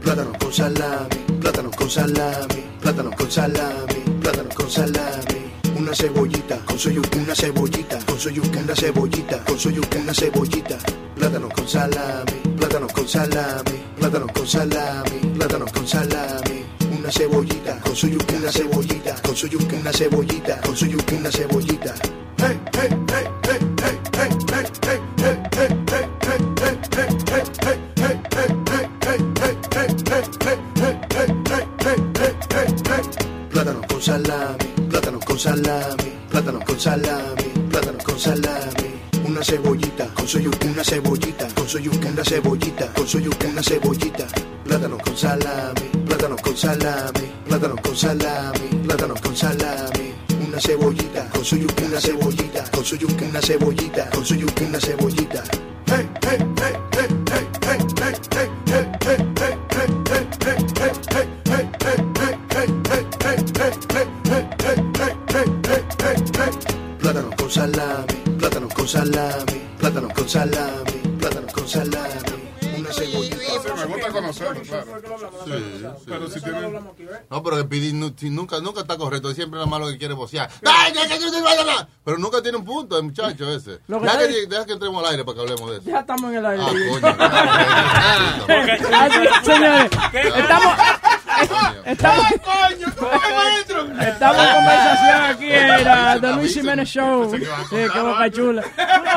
[0.01, 5.51] Plátano con salami, plátano con salami, plátano con salami, plátano con salami.
[5.75, 9.97] Una cebollita, con su yuca, una cebollita, con su yuca, una cebollita, con su yuca,
[9.97, 10.77] una cebollita.
[11.27, 16.65] Plátano con salami, plátano con salami, plátano con salami, plátano con salami.
[16.97, 21.15] Una cebollita, con su yuca, una cebollita, con su yuca, una cebollita, con su yuca,
[21.15, 21.93] una cebollita.
[22.37, 23.36] Hey, hey, hey,
[42.37, 44.27] cebollita, con su yuca, una cebollita.
[44.63, 50.13] Plátano con salami, plátano con salami, plátano con salami, plátano con salami.
[50.45, 54.63] Una cebollita, con su yuca una cebollita, con su yuca una cebollita, con su yuca
[54.65, 55.26] una cebollita.
[78.47, 79.33] Nunca, nunca está correcto.
[79.33, 80.49] Siempre nada más lo que quiere vocear.
[82.03, 83.79] Pero nunca tiene un punto el muchacho ese.
[83.87, 85.85] Deja que, deja que entremos al aire para que hablemos de eso.
[85.89, 86.63] Ya estamos en el aire.
[87.03, 88.37] Ah,
[88.97, 90.77] Así, señores, estamos,
[91.85, 92.25] estamos,
[94.31, 97.31] estamos en conversación aquí en la The Luis Jiménez Show.
[97.35, 97.41] Sí,
[97.93, 98.63] que Boca Chula.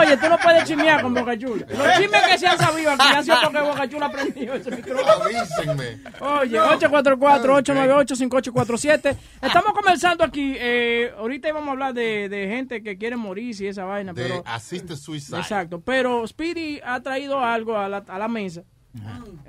[0.01, 1.67] Oye, tú no puedes chismear con Boca Chula.
[1.69, 4.71] Los chismes que se han sabido aquí han sido porque Boca Chula ha prendido ese
[4.71, 5.25] micrófono.
[5.25, 5.99] Avísenme.
[6.21, 9.17] Oye, 844-898-5847.
[9.43, 10.55] Estamos conversando aquí.
[10.59, 14.23] Eh, ahorita íbamos a hablar de, de gente que quiere morirse y esa vaina, De
[14.23, 14.43] pero...
[14.47, 15.39] Assisted Suicide.
[15.39, 18.63] Exacto, pero Speedy ha traído algo a la, a la mesa.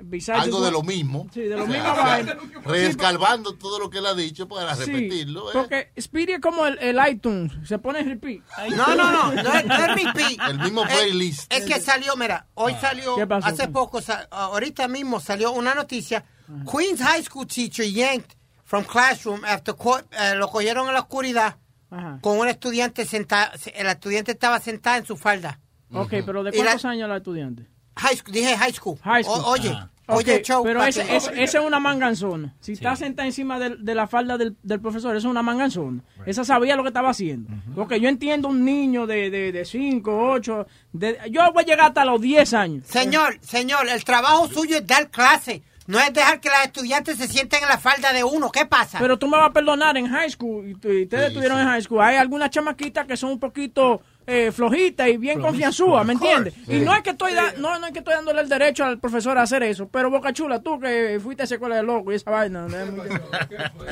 [0.02, 1.26] Besides Algo de lo mismo.
[1.34, 2.36] Sí, de lo O sea, mismo vaina.
[2.64, 5.48] Reescalvando todo lo que él ha dicho para Sí, repetirlo.
[5.50, 5.52] ¿eh?
[5.54, 8.42] porque Speedy es como el, el iTunes, se pone en repeat.
[8.76, 10.48] No, no, no, no es, no es repeat.
[10.50, 11.52] El mismo Es- playlist.
[11.52, 13.48] Es, que salió, mira, hoy salió, ¿Qué pasó?
[13.48, 16.24] hace poco, ahorita mismo salió una noticia.
[16.70, 21.56] Queens High School teacher yanked from classroom after court, eh, lo cogieron en la oscuridad
[21.90, 22.18] Ajá.
[22.22, 25.58] con un estudiante sentado, el estudiante estaba sentado en su falda.
[25.92, 27.66] Ok, pero ¿de la- cuántos años la estudiante?
[27.96, 28.98] High school, dije high school.
[29.02, 29.40] High school.
[29.44, 29.90] O- oye, Ajá.
[30.08, 30.62] oye, show.
[30.64, 31.02] Pero esa
[31.34, 32.54] es una manganzona.
[32.60, 36.02] Si está sentada encima del- de, la falda del, del profesor, eso es una manganzona.
[36.26, 37.50] Esa sabía lo que estaba haciendo.
[37.74, 41.66] Porque yo entiendo un niño de 5, de, de cinco, ocho, de- yo voy a
[41.66, 42.86] llegar hasta los 10 años.
[42.86, 45.62] Señor, señor, el trabajo suyo es dar clase.
[45.84, 48.52] No es dejar que las estudiantes se sienten en la falda de uno.
[48.52, 48.98] ¿Qué pasa?
[49.00, 52.00] Pero tú me vas a perdonar, en high school, y, ustedes estuvieron en high school,
[52.00, 56.54] hay algunas chamaquitas que son un poquito eh, flojitas y bien confianzúas, ¿me entiendes?
[56.68, 58.98] Y no es que estoy da- no, no es que estoy dándole el derecho al
[59.00, 62.12] profesor a hacer eso, pero Boca Chula, tú que fuiste a esa escuela de loco
[62.12, 62.66] y esa vaina.
[62.68, 62.76] ¿no?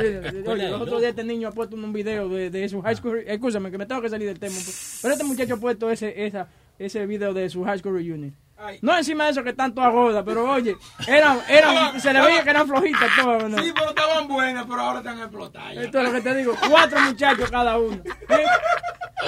[0.00, 0.06] Sí,
[0.46, 3.22] oye, los otros días este niño ha puesto un video de, de su high school,
[3.26, 4.54] escúchame que me tengo que salir del tema,
[5.02, 8.34] pero este muchacho ha puesto ese, esa, ese video de su high school reunion.
[8.82, 12.42] No encima de eso que están todas gordas, pero oye, eran, eran, se le veía
[12.44, 13.44] que eran flojitas todas.
[13.48, 13.58] ¿no?
[13.62, 15.76] Sí, pero estaban buenas, pero ahora están explotadas.
[15.76, 18.02] Esto es lo que te digo, cuatro muchachos cada uno.
[18.28, 18.44] ¿Eh?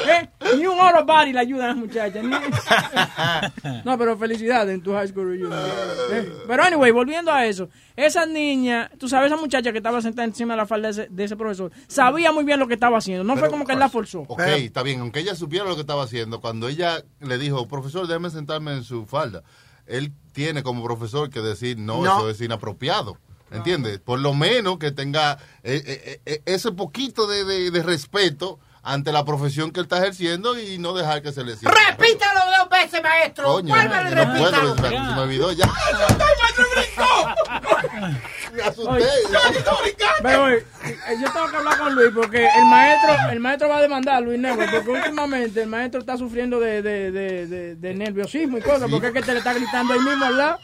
[0.09, 0.29] ¿Eh?
[0.57, 2.25] Ni un oro body le ayudan a las muchachas.
[2.25, 2.31] ni-
[3.85, 5.53] No, pero felicidades en tu high school reunion.
[6.13, 6.29] ¿Eh?
[6.47, 10.55] Pero anyway, volviendo a eso, esa niña, tú sabes, esa muchacha que estaba sentada encima
[10.55, 13.25] de la falda de ese, de ese profesor, sabía muy bien lo que estaba haciendo.
[13.25, 14.21] No fue como que él la forzó.
[14.29, 18.07] Ok, está bien, aunque ella supiera lo que estaba haciendo, cuando ella le dijo, profesor,
[18.07, 19.43] déjeme sentarme en su falda,
[19.87, 22.19] él tiene como profesor que decir, no, No.
[22.19, 23.19] eso es inapropiado.
[23.51, 23.99] ¿Entiendes?
[23.99, 29.13] Por lo menos que tenga eh, eh, eh, ese poquito de, de- de respeto ante
[29.13, 31.71] la profesión que él está ejerciendo y no dejar que se le siga.
[31.91, 33.45] Repítalo dos veces, maestro.
[33.45, 33.91] Coño, yo no
[34.39, 34.75] puedo, repítalo.
[34.77, 35.67] se me- olvidó ya.
[38.55, 38.91] Me asusté.
[38.91, 39.05] Oye,
[40.23, 43.79] pero, oye, eh, yo tengo que hablar con Luis porque el maestro el maestro va
[43.79, 47.75] a demandar a Luis Negro porque últimamente el maestro está sufriendo de, de, de, de-
[47.77, 50.59] de nerviosismo y cosas porque es que te le está gritando ahí mismo al lado.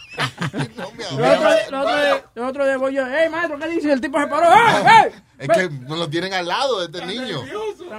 [2.35, 3.93] Los otros días- voy yo, hey maestro, ¿qué dice?
[3.93, 5.13] El tipo se paró, ¡hey, hey!
[5.39, 7.43] Es que no lo tienen al lado de este niño.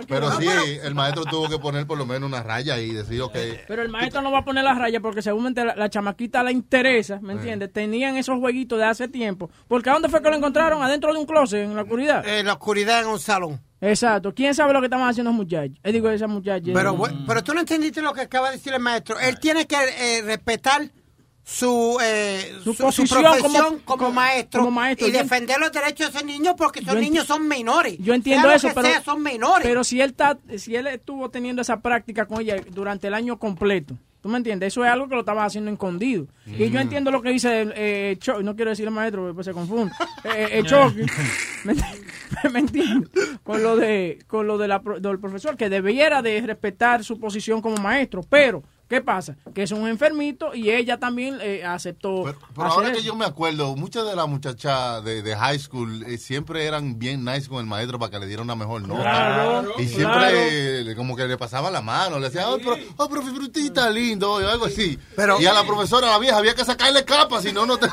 [0.07, 0.47] Pero sí,
[0.83, 3.35] el maestro tuvo que poner por lo menos una raya y decir, ok.
[3.67, 6.51] Pero el maestro no va a poner la raya porque seguramente la, la chamaquita le
[6.51, 7.71] interesa, ¿me entiendes?
[7.71, 9.49] Tenían esos jueguitos de hace tiempo.
[9.67, 10.81] Porque ¿a dónde fue que lo encontraron?
[10.81, 12.27] Adentro de un closet, en la oscuridad.
[12.27, 13.61] En la oscuridad en un salón.
[13.81, 14.33] Exacto.
[14.33, 15.77] ¿Quién sabe lo que estaban haciendo los muchachos?
[15.83, 16.71] Eh, digo, esa muchacha.
[16.73, 19.19] Pero, pero tú no entendiste lo que acaba de decir el maestro.
[19.19, 20.89] Él tiene que eh, respetar
[21.51, 25.07] su, eh, su, su posición profesión como- como, como- maestro, como maestro.
[25.07, 27.97] y defender los derechos de esos niños porque esos niños son menores.
[27.99, 29.67] Yo entiendo Sea lo eso, que pero, sea, son menores.
[29.67, 33.39] pero si él está, si él estuvo teniendo esa práctica con ella durante el año
[33.39, 34.67] completo, ¿tú me entiendes?
[34.73, 36.27] Eso es algo que lo estaba haciendo escondido.
[36.45, 36.83] Y yo Mm.
[36.83, 39.53] entiendo lo que dice el eh, Cho- no quiero decir el maestro, porque después se
[39.53, 39.91] confunde.
[40.25, 40.63] Eh, eh,
[41.63, 42.03] ¿me, ent-
[42.53, 43.09] me entiendes?
[43.43, 47.19] Con lo de, con lo de la, pro- del profesor que debiera de respetar su
[47.19, 49.35] posición como maestro, pero ¿qué pasa?
[49.53, 52.23] Que es un enfermito y ella también eh, aceptó.
[52.23, 52.37] Pero
[52.67, 56.17] hacer ahora que yo me acuerdo, muchas de las muchachas de, de high school eh,
[56.17, 59.01] siempre eran bien nice con el maestro para que le diera una mejor nota.
[59.01, 60.37] Claro, y siempre claro.
[60.37, 64.33] eh, como que le pasaba la mano, le decía, oh, pero, oh, profe Frutita, lindo,
[64.33, 64.97] o algo así.
[65.15, 67.77] Pero- y a la profesora, a la vieja, había que sacarle capa, si no, no
[67.77, 67.87] te...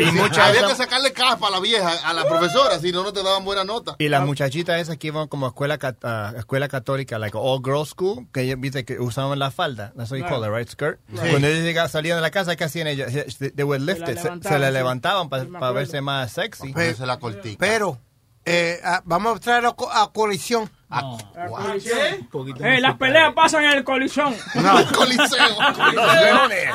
[0.00, 3.12] Y muchas había que sacarle capa a la vieja, a la profesora, si no, no
[3.12, 3.94] te daban buena nota.
[3.98, 7.90] Y las muchachitas esas que iban como a escuela, a escuela católica, like all girls
[7.90, 9.92] school, que viste que usaban la falda.
[10.28, 11.00] Call it, right, skirt.
[11.14, 13.12] Cuando ellos llegaban, salían de la casa, ¿qué hacían ellas?
[13.38, 14.72] They they would lift it, se- la sí.
[14.72, 16.72] levantaban para verse más sexy.
[16.72, 17.56] Pe- la cortica.
[17.58, 17.98] Pero
[18.44, 22.28] eh, vamos a traer a, co- a colisión La colisión.
[22.62, 24.34] Eh, las peleas pasan en el colisión.
[24.54, 25.58] No, coliseo.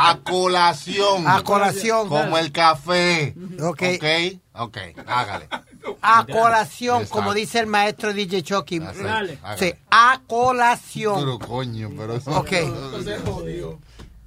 [0.00, 1.26] A colación.
[1.26, 2.08] A colación.
[2.08, 3.34] Como el café.
[3.60, 3.82] Ok.
[3.94, 4.04] Ok,
[4.54, 5.48] ok, hágale.
[6.02, 7.14] A colación, Exacto.
[7.14, 8.78] como dice el maestro DJ Chucky.
[8.78, 9.38] Dale.
[9.58, 11.16] Sí, a colación.
[11.18, 12.30] Pero coño, pero eso.
[12.32, 12.52] Ok.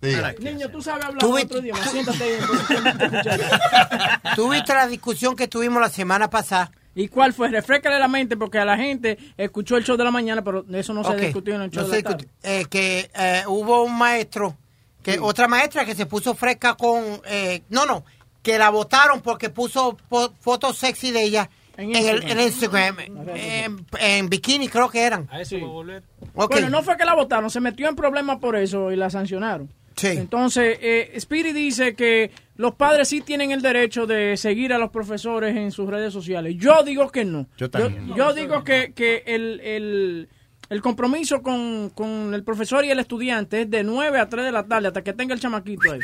[0.01, 0.34] Diga.
[0.39, 1.86] Niño, tú sabes hablar Tú otro idioma.
[1.86, 4.22] Siéntate ahí en posición de escuchar.
[4.36, 6.72] Tú viste la discusión que tuvimos la semana pasada.
[6.95, 7.49] ¿Y cuál fue?
[7.49, 10.93] Refrescale la mente porque a la gente escuchó el show de la mañana, pero eso
[10.93, 12.28] no se discutió en el show no de se la tarde.
[12.43, 14.57] Eh, que eh, hubo un maestro,
[15.03, 17.22] que otra maestra que se puso fresca con...
[17.26, 18.03] eh, no, no,
[18.42, 22.98] que la votaron porque puso po- fotos sexy de ella en, el, en Instagram,
[23.36, 25.28] en, en bikini creo que eran.
[25.32, 26.04] A eso va a volver.
[26.34, 29.70] Bueno, no fue que la votaron, se metió en problemas por eso y la sancionaron.
[29.96, 30.08] Sí.
[30.08, 34.89] Entonces, eh, Speedy dice que los padres sí tienen el derecho de seguir a los
[34.89, 36.56] profesores en sus redes sociales.
[36.58, 37.48] Yo digo que no.
[37.58, 38.14] Yo también.
[38.16, 40.30] Yo, digo que, que el, el,
[40.70, 44.52] el compromiso con, con el profesor y el estudiante es de 9 a 3 de
[44.52, 46.00] la tarde hasta que tenga el chamaquito ahí.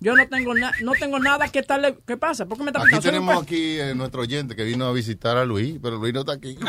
[0.00, 1.98] Yo no tengo, na- no tengo nada que estarle...
[2.06, 2.46] ¿Qué pasa?
[2.46, 5.44] ¿Por qué me está Aquí tenemos aquí eh, nuestro oyente que vino a visitar a
[5.44, 6.56] Luis, pero Luis no está aquí.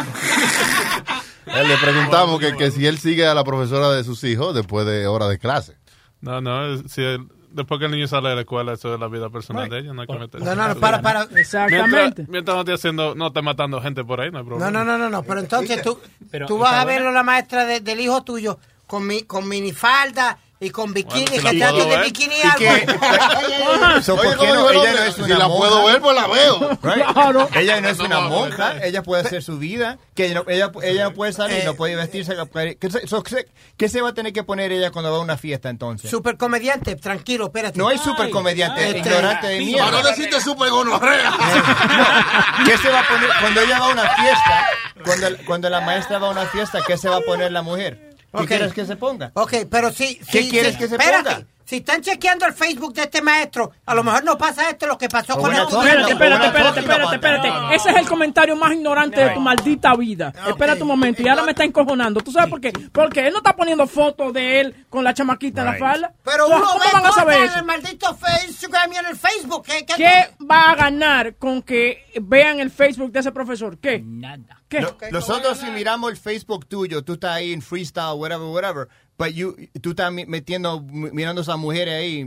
[1.47, 4.85] Eh, Le preguntamos que, que si él sigue a la profesora de sus hijos después
[4.85, 5.75] de hora de clase.
[6.21, 9.07] No, no, si el- después que el niño sale de la escuela, eso es la
[9.07, 10.45] vida personal de ella, no hay que meterse.
[10.45, 11.23] No, no, no, para, para.
[11.35, 11.87] Exactamente.
[11.89, 14.69] Mientras, mientras no esté haciendo, no esté matando gente por ahí, no hay problema.
[14.69, 17.65] No, no, no, no, no, pero entonces tú, Pero tú vas a verlo la maestra
[17.65, 21.85] de- del hijo tuyo con mi, con minifalda y con bikini, Bueno, si que puedo
[21.87, 22.57] de bikini ¿Y algo.
[22.57, 24.01] qué?
[24.03, 24.69] So, Oye, ¿por qué ¿cómo no?
[24.71, 25.59] Ella no es Si una la monja.
[25.69, 26.69] puedo ver, pues la veo.
[26.83, 27.55] Right?
[27.57, 30.71] Ella no es una no monja, ella puede hacer su vida, que ella no, ella,
[30.83, 32.35] ella no puede salir, Eh, no puede vestirse.
[32.79, 35.21] ¿Qué se, so, ¿qué- ¿Qué se va a tener que poner ella cuando va a
[35.21, 36.09] una fiesta entonces?
[36.11, 37.77] Super comediante, tranquilo, espérate.
[37.79, 39.85] No hay super comediante, Este, ignorante de mierda.
[39.89, 41.31] Para no decirte super gonorrea.
[42.65, 44.65] ¿Qué se va a poner cuando ella va a una fiesta?
[45.03, 48.10] Cuando, cuando la maestra va a una fiesta, ¿qué se va a poner la mujer?
[48.31, 48.47] ¿Qué Ok.
[48.47, 49.31] quieres que se ponga?
[49.35, 50.19] Ok, pero sí.
[50.31, 51.29] ¿Qué sí, quieres sí, que se espérate.
[51.35, 51.47] ponga?
[51.71, 54.97] Si están chequeando el Facebook de este maestro, a lo mejor no pasa esto lo
[54.97, 57.75] que pasó con el Espérate, espérate, espérate, espérate, espérate.
[57.75, 60.33] Ese es el comentario más ignorante de tu maldita vida.
[60.49, 62.19] Espérate un momento y ahora me está encojonando.
[62.19, 62.73] ¿Tú sabes por qué?
[62.91, 66.13] Porque él no está poniendo fotos de él con la chamaquita en la falda.
[66.25, 67.59] Pero ¿Cómo uno van a saber en eso?
[67.59, 68.17] el maldito
[68.49, 69.63] Instagram y en el Facebook.
[69.63, 73.77] ¿Qué, qué, ¿Qué va a ganar con que vean el Facebook de ese profesor?
[73.77, 74.03] ¿Qué?
[74.05, 74.61] Nada.
[74.67, 74.85] ¿Qué?
[75.09, 78.89] Nosotros si miramos el Facebook tuyo, tú estás ahí en freestyle, whatever, whatever,
[79.21, 82.25] but you, tú estás metiendo, mi- mirando a esas mujeres ahí,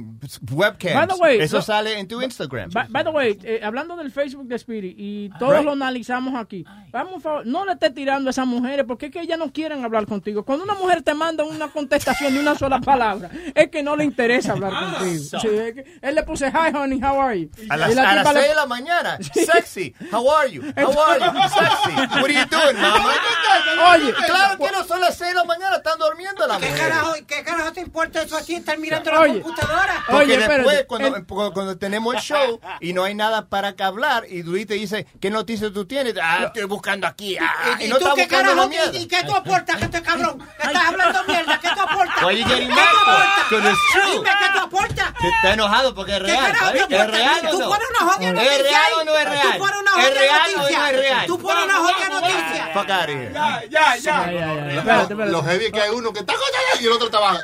[0.53, 0.95] webcams.
[0.95, 2.71] By the way, Eso no- sale en tu Instagram.
[2.71, 5.65] By, by the way, eh, hablando del Facebook de Spirit y todos Right.
[5.65, 9.21] lo analizamos aquí, vamos, favor, no le estés tirando a esas mujeres porque es que
[9.23, 10.45] ellas no quieren hablar contigo.
[10.45, 14.05] Cuando una mujer te manda una contestación de una sola palabra, es que no le
[14.05, 15.41] interesa hablar contigo.
[15.41, 17.51] Sí, es que él le puse, hi honey, how are you?
[17.71, 19.19] A las, la a las tipa le- 6 de la mañana.
[19.33, 19.95] Sexy.
[20.13, 20.63] How are you?
[20.77, 21.43] How are you?
[21.49, 21.95] Sexy.
[22.21, 23.13] What are you doing, mama?
[23.95, 26.84] Oye, claro que no son las 6 de la mañana, están durmiendo la ¿Qué mujer.
[26.89, 28.55] Carajo, ¿Qué carajo te importa eso a ti?
[28.55, 29.41] Estar mirando la Oye.
[29.41, 30.05] computadora.
[30.07, 33.75] Porque Oye, después, cuando, el- cuando, cuando tenemos el show y no hay nada para
[33.75, 36.15] que hablar, y Luis te dice, ¿qué noticias tú tienes?
[36.23, 37.37] Ah, estoy buscando aquí.
[37.39, 38.71] Ah, y, ¿Y, no tú qué carajo?
[38.93, 40.39] ¿Y, y qué tú aportas, que este cabrón?
[40.61, 41.61] ¿Que estás hablando mierda?
[41.61, 42.25] ¿Qué tú aportas?
[42.25, 43.79] Getting ¿Qué tú aportas?
[44.11, 45.13] Dime, ¿qué tú aportas?
[45.23, 46.53] Está enojado porque es ¿Qué real.
[46.89, 47.69] te ¿Es real o Tú no?
[47.69, 48.93] pones una jodida ¿Es noticia real ahí.
[49.01, 49.53] o no es real?
[49.53, 50.91] Tú pones una ¿Es jodida real o no noticia.
[50.91, 51.27] es real?
[51.27, 52.71] Tú pones una jodida noticia.
[52.75, 53.33] Fuck out of here.
[53.33, 53.97] Ya, ya, ya.
[53.97, 54.55] Ya, ya, ya.
[54.55, 55.33] Lo- Espérate, espérate.
[55.33, 56.33] Lo heavy es que hay uno que está
[56.81, 57.39] y el otro estaba.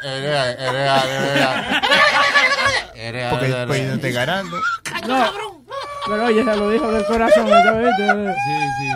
[3.30, 3.94] Porque es después real.
[3.96, 4.56] no te ganando.
[5.06, 5.60] No.
[6.06, 7.46] Pero oye, se lo dijo del corazón.
[7.48, 7.94] ¿sabes?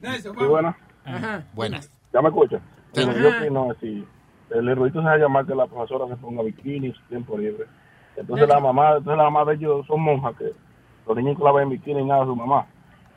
[0.00, 0.48] Nelson, Sí, vamos.
[0.48, 0.76] buena.
[1.04, 1.44] Ajá.
[1.52, 1.90] Buenas.
[2.12, 2.60] ¿Ya me escuchan?
[2.94, 3.04] Sí.
[3.04, 4.06] Bueno, yo opino así.
[4.48, 7.36] El erudito se va a llamar que la profesora se ponga bikini en su tiempo
[7.36, 7.66] libre.
[8.16, 10.52] Entonces la mamá, entonces la mamá de ellos son monjas que
[11.06, 12.66] los niños que la ven en bikini y nada a su mamá.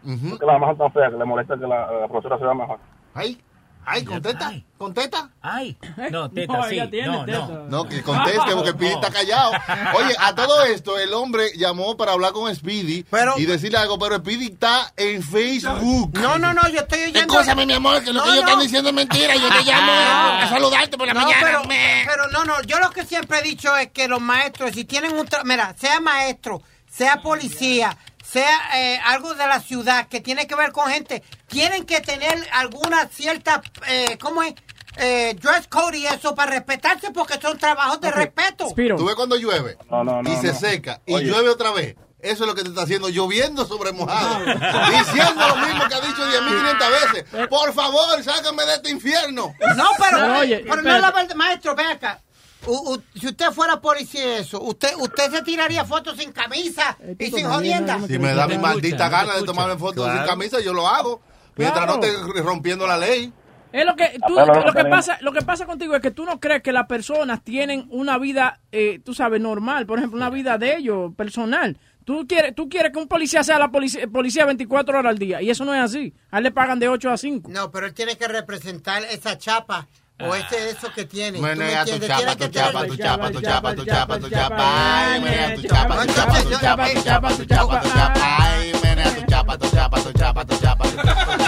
[0.06, 0.30] Ujú.
[0.32, 2.80] Porque la es tan fea que le molesta que la, la profesora se vea mejor.
[3.16, 3.42] Ay,
[3.86, 5.30] ay, contesta, contesta.
[5.42, 5.78] Ay,
[6.12, 6.76] no, teta, No, sí.
[6.76, 7.48] ella tiene no, teta.
[7.48, 7.64] no.
[7.70, 9.52] No, que conteste porque Speedy está callado.
[9.96, 13.98] Oye, a todo esto, el hombre llamó para hablar con Speedy Pero- y decirle algo,
[14.00, 16.18] pero Speedy está en Facebook.
[16.20, 17.20] No, no, no, yo estoy oyendo.
[17.34, 18.50] Escúchame, mi amor, que lo No, que ellos no.
[18.50, 19.36] están diciendo es mentira.
[19.36, 21.42] Yo te llamo a saludarte por la No, mañana.
[21.46, 22.04] pero, me.
[22.08, 25.14] pero no, no, yo lo que siempre he dicho es que los maestros, si tienen
[25.18, 25.26] un...
[25.28, 27.98] tra- Mira, sea maestro, sea policía,
[28.34, 32.36] sea eh, algo de la ciudad que tiene que ver con gente, tienen que tener
[32.52, 34.56] alguna cierta, eh, ¿cómo es?
[34.98, 38.68] Eh, dress code y eso para respetarse porque son trabajos de respeto.
[38.76, 40.60] Tú ves cuando llueve No, no, no, y se no.
[40.60, 41.26] seca y Oye.
[41.26, 41.96] llueve otra vez.
[42.20, 44.40] Eso es lo que te está haciendo, lloviendo sobre mojado.
[44.46, 47.48] Diciendo lo mismo que ha dicho 10.500 veces.
[47.50, 49.54] Por favor, sácame de este infierno.
[49.76, 52.22] No, pero, Pero, oye, pero no la verdad, maestro, ve acá.
[52.68, 57.26] U- u- si usted fuera policía eso, usted usted se tiraría fotos sin camisa y
[57.32, 58.00] sin jodienda.
[58.08, 61.22] Si me da mi maldita gana de tomarme fotos sin camisa, yo lo hago.
[61.56, 63.32] Mientras no esté rompiendo la ley.
[63.72, 66.40] Es lo que tú, lo que pasa, lo que pasa contigo es que tú no
[66.40, 70.58] crees que las personas tienen una vida, eh, tú sabes, normal, por ejemplo, una vida
[70.60, 71.78] de ellos personal.
[72.06, 75.42] Tú quieres, tú quieres que un policía sea la policía, policía 24 horas al día
[75.42, 76.14] y eso no es así.
[76.32, 77.50] A él le pagan de 8 a 5.
[77.50, 79.88] No, pero él tiene que representar esa chapa
[80.20, 81.38] o ese eso que tiene.
[81.38, 84.30] ¿Tú me Menea tu chapa, tu que chapa, tu chapa, tu chapa, tu chapa, tu
[84.30, 85.12] chapa.
[85.14, 88.38] Ay, menea tu chapa, tu chapa, tu chapa, tu chapa, tu chapa, tu chapa.
[88.40, 90.86] Ay, menea tu chapa, tu chapa, tu chapa, tu chapa.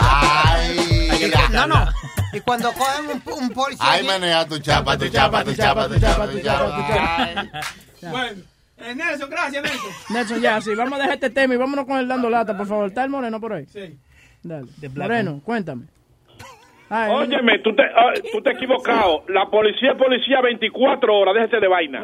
[0.02, 1.86] Ay, No, no.
[2.34, 3.86] Y cuando cogen un, un policía.
[3.92, 7.46] Ay, menea tu chapa, tu chapa, tu chapa, tu chapa, tu chapa.
[8.02, 8.42] Bueno,
[8.78, 9.90] eh, Nelson, gracias, Nelson.
[10.10, 12.68] Nelson, ya, sí, vamos a dejar este tema y vámonos con el dando lata, por
[12.68, 12.88] favor.
[12.88, 13.66] ¿Está el Moreno por ahí?
[13.72, 13.98] Sí.
[14.44, 14.68] Dale.
[14.94, 15.86] Moreno, cuéntame.
[16.90, 19.24] Ay, Óyeme, tú te, ah, tú te has equivocado.
[19.30, 22.04] La policía es policía 24 horas, déjese de vaina.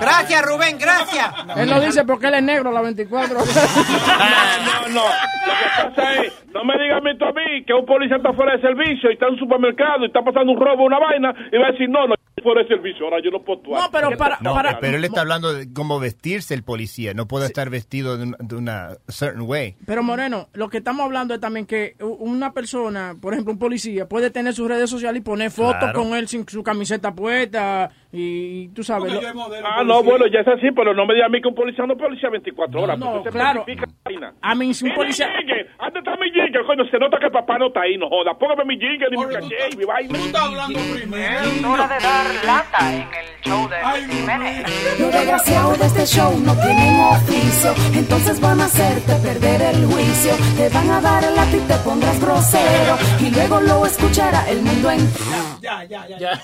[0.00, 1.32] Gracias, Rubén, gracias.
[1.56, 6.22] Él lo dice porque él es negro a las 24 No, no, lo que pasa
[6.22, 9.14] es, no me digas a a mí que un policía está fuera de servicio y
[9.14, 11.88] está en un supermercado y está pasando un robo, una vaina, y va a decir,
[11.88, 13.82] no, no, fuera de servicio, ahora yo no puedo actuar.
[13.82, 17.14] No, pero para, No, para, pero él está hablando de cómo vestirse el policía.
[17.14, 19.76] No puede estar vestido de una, de una certain way.
[19.86, 24.08] Pero Moreno, lo que estamos hablando es también que una persona, por ejemplo un policía,
[24.08, 26.02] puede tener sus redes sociales y poner fotos Claro.
[26.02, 29.12] con él sin su camiseta puesta y, tú sabes.
[29.12, 29.20] lo-
[29.64, 31.86] Ah, no, bueno, ya es así, pero no me digas a mí que un policía
[31.86, 32.98] no es policía 24 horas.
[32.98, 33.64] No, claro.
[34.42, 35.28] A mí si un policía...
[35.78, 36.64] ¿Dónde está mi jingle?
[36.66, 38.36] Coño, se nota que papá no está ahí, no joda.
[38.38, 40.18] Póngame mi jingle y mi caché y mi vaina.
[40.18, 41.70] Tú estás hablando primero.
[41.72, 43.76] Hora de dar lata en el show de
[44.14, 44.98] Jiménez.
[45.00, 50.32] Los desgraciados de este show no tienen oficio, entonces van a hacerte perder el juicio.
[50.56, 54.62] Te van a dar el lápiz y te pondrás grosero, y luego lo escuchará el
[54.62, 55.58] mundo entero.
[55.62, 56.18] Ya, ya, ya.
[56.18, 56.36] ya.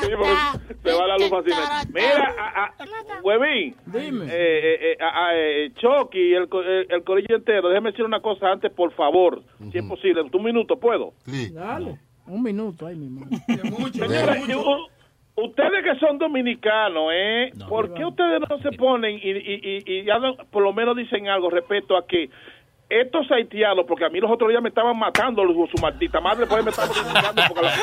[0.00, 1.92] Sí, porque se va la luz fácilmente.
[1.92, 2.74] Mira, a, a,
[3.22, 3.76] Huevín.
[3.86, 4.24] Dime.
[4.26, 8.04] Eh, eh, eh, a- a, eh, Chucky, el, co- el, el corillo entero, déjeme decir
[8.04, 9.42] una cosa antes, por favor.
[9.72, 11.12] Si es posible, en un minuto, ¿puedo?
[11.52, 11.98] Dale,
[12.30, 13.38] un minuto, ay mi madre.
[13.92, 14.86] Señores, y u-
[15.44, 17.50] ustedes que son dominicanos, ¿eh?
[17.68, 21.28] ¿Por qué ustedes no se ponen y, y, y, y hablan- por lo menos dicen
[21.28, 22.28] algo respecto a que
[22.88, 26.46] estos haitianos, porque a mí los otros días me estaban matando los- su maldita madre,
[26.46, 27.74] pues me estaban criticando porque la,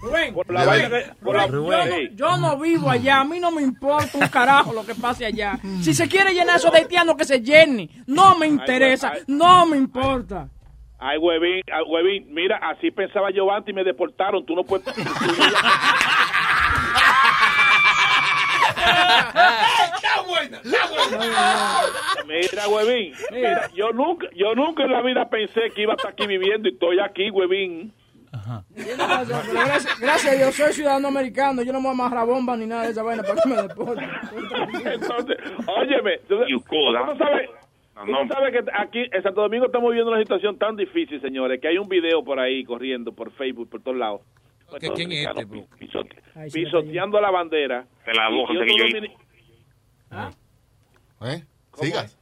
[0.00, 2.10] Rubén, por la vaina que- por la- Rubén, yo, no, Ey.
[2.16, 5.56] yo no vivo allá, a mí no me importa un carajo lo que pase allá.
[5.80, 7.88] Si se quiere llenar eso de haitianos, que se llene.
[8.08, 10.48] No me interesa, no me importa.
[11.04, 14.46] Ay, huevín, ay, huevín, mira, así pensaba yo antes y me deportaron.
[14.46, 14.86] Tú no puedes.
[18.76, 21.80] Está buena, está buena.
[22.26, 26.12] Mira, huevín, mira, yo nunca, yo nunca en la vida pensé que iba a estar
[26.12, 27.92] aquí viviendo y estoy aquí, huevín.
[28.70, 32.56] Gracias, pero gracias, gracias, yo soy ciudadano americano, yo no me voy a amarrar bomba
[32.56, 34.10] ni nada de esa vaina para que me deporten.
[34.92, 35.36] Entonces,
[35.66, 36.36] óyeme, tú,
[36.68, 37.50] tú no sabes,
[38.04, 41.60] tú no sabes que aquí en Santo Domingo estamos viviendo una situación tan difícil, señores,
[41.60, 44.20] que hay un video por ahí corriendo por Facebook, por todos lados.
[44.80, 47.86] ¿Qué- quién es este, Dominicanos pisote- Ay, sí, pisoteando la bandera.
[48.06, 49.12] De la y que otro yo- domini-
[51.24, 51.44] ¿Eh?
[51.70, 52.18] ¿Cómo Sigas.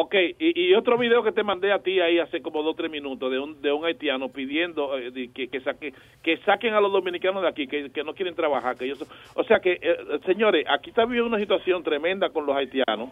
[0.00, 2.76] Ok, y, y otro video que te mandé a ti ahí hace como dos o
[2.76, 6.74] tres minutos de un, de un haitiano pidiendo eh, de que, que, saque, que saquen
[6.74, 8.76] a los dominicanos de aquí, que, que no quieren trabajar.
[8.76, 9.04] que ellos,
[9.34, 13.08] o sea que, eh, señores, aquí está viviendo una situación tremenda con los haitianos.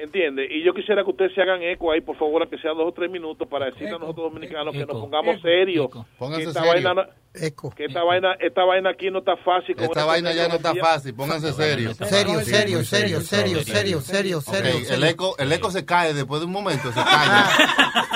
[0.00, 0.46] ¿Entiende?
[0.48, 2.92] Y yo quisiera que ustedes se hagan eco ahí, por favor, aunque sea dos o
[2.92, 5.88] tres minutos, para decirle a nosotros dominicanos que nos pongamos serios.
[5.90, 6.84] Que Pónganse esta, serios.
[6.84, 9.74] vaina, no- que esta vaina, esta vaina aquí no está fácil.
[9.74, 11.96] con Esta vaina ya no está fácil, pónganse serios.
[11.96, 14.78] Serio, serio, serio, serio, serio, serio, serio.
[14.94, 17.28] el eco, el eco se cae después de un momento, se cae.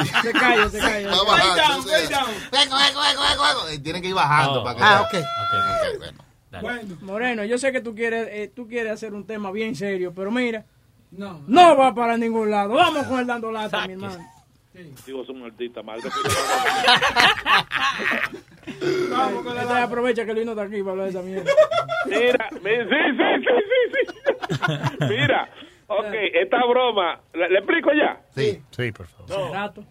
[0.22, 1.09] Se calla, se calla.
[1.11, 3.72] Va bajando, entonces, Eco, eco, eco, eco, eco.
[3.74, 5.26] Y Tienen que ir bajando para que Ah, sea- ok.
[5.95, 5.99] Ok,
[6.61, 6.97] bueno.
[7.03, 10.30] Moreno, yo sé que tú quieres, eh, tú quieres hacer un tema bien serio, pero
[10.30, 10.64] mira,
[11.12, 11.42] No.
[11.46, 12.74] no va para ningún lado.
[12.74, 14.18] Vamos con el dando lata, mi hermano.
[15.06, 16.02] Digo, su maldita madre.
[19.10, 21.50] Vamos con la Entonces aprovecha que Luis no está aquí para hablar de esa mierda.
[22.06, 23.54] Mira, mi- sí, sí, sí,
[23.92, 25.06] sí, sí.
[25.08, 25.48] Mira,
[25.88, 28.20] ok, esta broma, ¿le, le explico ya?
[28.34, 28.62] Sí.
[28.70, 29.28] Sí, por favor.
[29.28, 29.52] No.
[29.52, 29.84] Rato.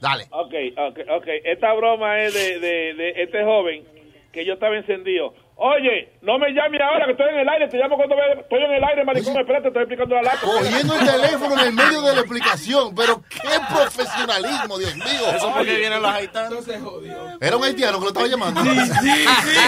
[0.00, 0.24] Dale.
[0.30, 1.26] Ok, ok, ok.
[1.44, 3.84] Esta broma es de, de, de este joven
[4.32, 5.34] que yo estaba encendido.
[5.62, 8.62] Oye, no me llame ahora que estoy en el aire, te llamo cuando ve- estoy
[8.62, 10.38] en el aire, maricón, espérate, estoy explicando la lata.
[10.40, 12.94] Cogiendo el teléfono en el medio de la explicación.
[12.94, 15.20] Pero qué profesionalismo, Dios mío.
[15.36, 16.50] Eso porque vienen los haitianos.
[16.50, 17.14] No se jodió.
[17.42, 18.60] Era un haitiano que lo estaba llamando.
[18.62, 19.58] Sí, sí, sí.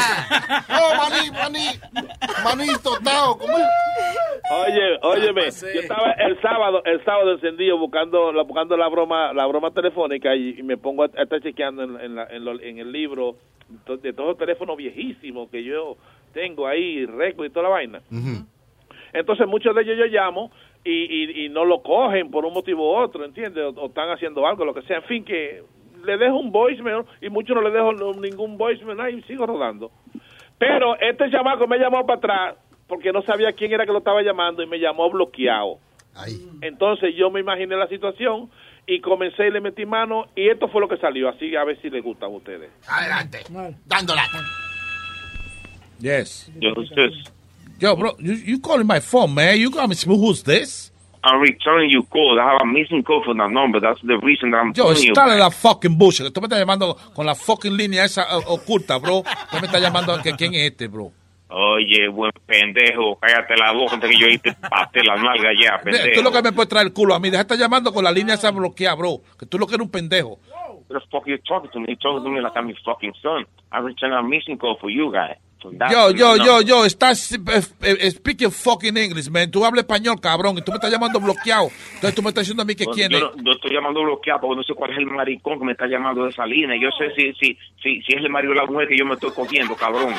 [0.68, 1.66] No, maní, maní.
[2.42, 3.36] Maní tostado.
[3.36, 3.64] ¿Cómo es?
[4.50, 9.46] Oye, óyeme, yo estaba el sábado, el sábado encendido buscando, la- buscando la broma, la
[9.46, 12.60] broma telefónica y, y me pongo a, a estar chequeando en, en la- en lo-
[12.60, 13.36] en el libro
[14.02, 15.96] de todos los teléfonos viejísimos que yo
[16.32, 18.02] tengo ahí, récord y toda la vaina.
[19.12, 20.50] Entonces muchos de ellos yo llamo
[20.84, 23.64] y, y, y no lo cogen por un motivo u otro, ¿entiendes?
[23.64, 24.98] O, o están haciendo algo, lo que sea.
[24.98, 25.62] En fin, que
[26.04, 29.90] le dejo un voicemail y muchos no le dejo ningún voicemail ahí sigo rodando.
[30.58, 32.56] Pero este chamaco me llamó para atrás
[32.86, 35.78] porque no sabía quién era que lo estaba llamando y me llamó bloqueado.
[36.60, 38.50] Entonces yo me imaginé la situación
[38.86, 41.28] y comencé y le metí mano y esto fue lo que salió.
[41.28, 42.70] Así a ver si les gusta a ustedes.
[42.88, 43.40] Adelante.
[43.86, 44.24] Dándola.
[46.00, 46.50] Yes.
[46.58, 47.12] Yo, who's this?
[47.78, 49.58] Yo, bro, you, you calling my phone, man.
[49.58, 49.96] You got me.
[50.06, 50.90] Who's this?
[51.24, 52.38] I'm returning your call.
[52.40, 53.78] I have a missing call from that number.
[53.78, 55.12] That's the reason that I'm Yo, calling you.
[55.12, 56.32] está la fucking bullshit.
[56.32, 59.22] Tú me estás llamando con la fucking línea esa eh, oculta, bro.
[59.50, 61.12] Tú me estás llamando que quién es este, bro.
[61.54, 66.06] Oye, buen pendejo, cállate la boca antes que yo te pate la nalga ya, pendejo.
[66.14, 67.28] Tú lo que me puedes traer el culo a mí.
[67.28, 69.20] Deja de estar llamando con la línea esa bloqueada, bro.
[69.38, 70.38] Que tú lo que eres un pendejo.
[70.88, 71.86] What the fuck you talking to me?
[71.90, 73.44] You talking to me like I'm your fucking son.
[73.70, 75.36] I'm returning a missing call for you, guy.
[75.90, 77.38] Yo, yo, yo, yo, estás eh,
[77.82, 79.50] eh, speaking fucking English, man.
[79.50, 81.68] Tú hablas español, cabrón, y tú me estás llamando bloqueado.
[81.94, 83.22] Entonces tú me estás diciendo a mí que quién yo, es.
[83.22, 85.86] no- yo estoy llamando bloqueado porque no sé cuál es el maricón que me está
[85.86, 86.76] llamando de esa línea.
[86.80, 89.14] Yo sé si, si, si, si es el marido de la mujer que yo me
[89.14, 90.14] estoy cogiendo, cabrón.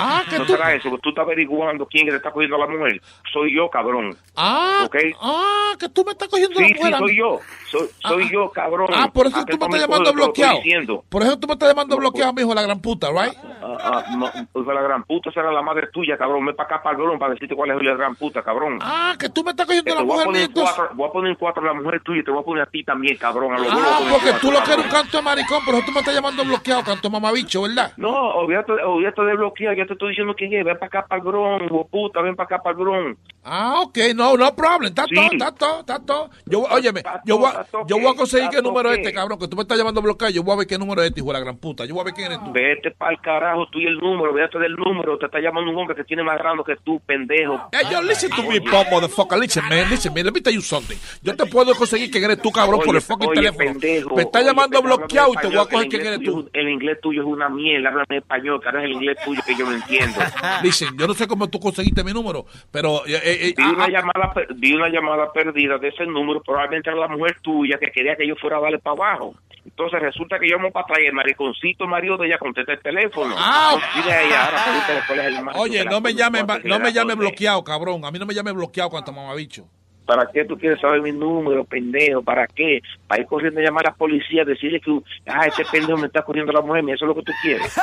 [0.00, 2.66] Ah, que no tú- será eso, tú estás averiguando quién te está cogiendo a la
[2.68, 3.00] mujer.
[3.32, 4.16] Soy yo, cabrón.
[4.36, 4.96] Ah, ¿Ok?
[5.20, 6.92] ah, que tú me estás cogiendo Sí, la sí, mujer.
[6.92, 6.98] mí.
[6.98, 7.40] soy yo.
[7.70, 8.88] Soy, soy yo, cabrón.
[8.94, 10.60] Ah, por eso tú me estás llamando bloqueado.
[11.08, 13.34] Por eso tú me estás llamando bloqueado, mijo, la gran puta, right?
[13.80, 16.44] Ah, ah, no, pues la gran puta será la madre tuya, cabrón.
[16.44, 18.78] Me para acá, palbrón, para decirte cuál es la gran puta, cabrón.
[18.80, 21.08] Ah, que tú me estás cogiendo Que la te voy a mujer poner cuatro, voy
[21.08, 23.16] a poner cuatro a la mujer tuya y te voy a poner a ti también,
[23.16, 23.52] cabrón.
[23.54, 26.00] A los Ah, porque tú lo que eres un canto de maricón, pero tú me
[26.00, 27.92] estás llamando bloqueado, canto mamabicho, ¿verdad?
[27.96, 30.64] No, olvídate, olvídate de bloquear, ya te estoy diciendo quién es.
[30.64, 33.18] Ven para acá, para el bron, hijo puta, ven para acá, para el bron.
[33.44, 35.14] Ah, ok, no, no problem, está Sí.
[35.14, 36.30] todo, está todo, está todo.
[36.46, 37.50] Yo, óyeme, yo voy,
[37.86, 40.32] yo voy a conseguir qué número es este, cabrón, que tú me estás llamando bloqueado,
[40.34, 42.02] yo voy a ver qué número es este, hijo de la gran puta, yo voy
[42.02, 42.52] a ver quién eres tú.
[42.52, 45.18] Vete para el carajo, tú y el número, véate del número.
[45.18, 47.68] Te está llamando un hombre que tiene más grande que tú, pendejo.
[47.72, 50.60] Hey, yo, listen to me, pop, motherfucker, listen, man, listen, man, let me tell you
[50.62, 50.96] something.
[51.22, 53.70] Yo te puedo conseguir quién eres tú, cabrón, por el fucking oye, teléfono.
[53.72, 56.42] pendejo, me estás oye, llamando bloqueado y te voy a coger quién eres inglés tú.
[56.44, 59.54] tuyo- El inglés tuyo es una mierda, háblame español, carajo, es el inglés tuyo que
[59.56, 60.18] yo no entiendo.
[60.62, 63.06] Listen, yo no sé cómo tú conseguiste mi número, pero...
[63.06, 66.42] eh, eh, eh, Vi ah, una, ah, llamada, vi una llamada perdida de ese número,
[66.42, 69.34] probablemente era la mujer tuya que quería que yo fuera a darle para abajo.
[69.68, 72.80] Entonces resulta que yo me para atrás y el mariconcito marido de ella contesta el
[72.80, 73.34] teléfono.
[73.36, 76.42] Ah, Entonces, dile a ella, ahora pregúntale cuál es el macho Oye, no me llame,
[76.64, 78.04] no me llame bloqueado, cabrón.
[78.04, 79.68] A mí no me llame bloqueado cuanto mamabicho.
[80.06, 82.22] ¿Para qué tú quieres saber mi número, pendejo?
[82.22, 82.80] ¿Para qué?
[83.06, 84.90] Para ir corriendo a llamar a la policía, decirle que,
[85.26, 87.74] ah, este pendejo me está corriendo la mujer, mía, eso es lo que tú quieres.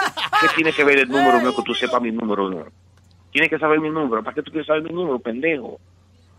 [0.41, 2.65] ¿Qué tiene que ver el número mío que tú sepas mi número no?
[3.31, 4.23] Tienes que saber mi número.
[4.23, 5.79] ¿Para qué tú quieres saber mi número, pendejo?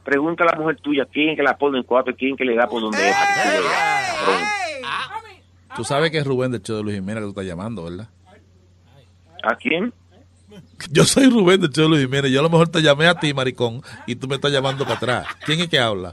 [0.02, 2.56] Pregunta a la mujer tuya quién que la pone en cuatro y quién que le
[2.56, 3.16] da por donde es.
[5.76, 7.84] Que tú sabes que es Rubén del show de Luis Jiménez que tú estás llamando,
[7.84, 8.08] ¿verdad?
[9.42, 9.92] ¿A quién?
[10.90, 12.30] Yo soy Rubén del show de Luis Jiménez.
[12.30, 14.96] Yo a lo mejor te llamé a ti, maricón, y tú me estás llamando para
[14.96, 15.26] atrás.
[15.44, 16.12] ¿Quién es que habla?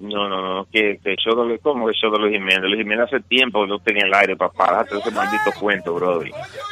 [0.00, 2.60] No, no, no, que, que yo no le como que yo de Luis Jiménez.
[2.62, 6.30] Luis Jiménez hace tiempo no tenía el aire para pararte ese maldito cuento, brother.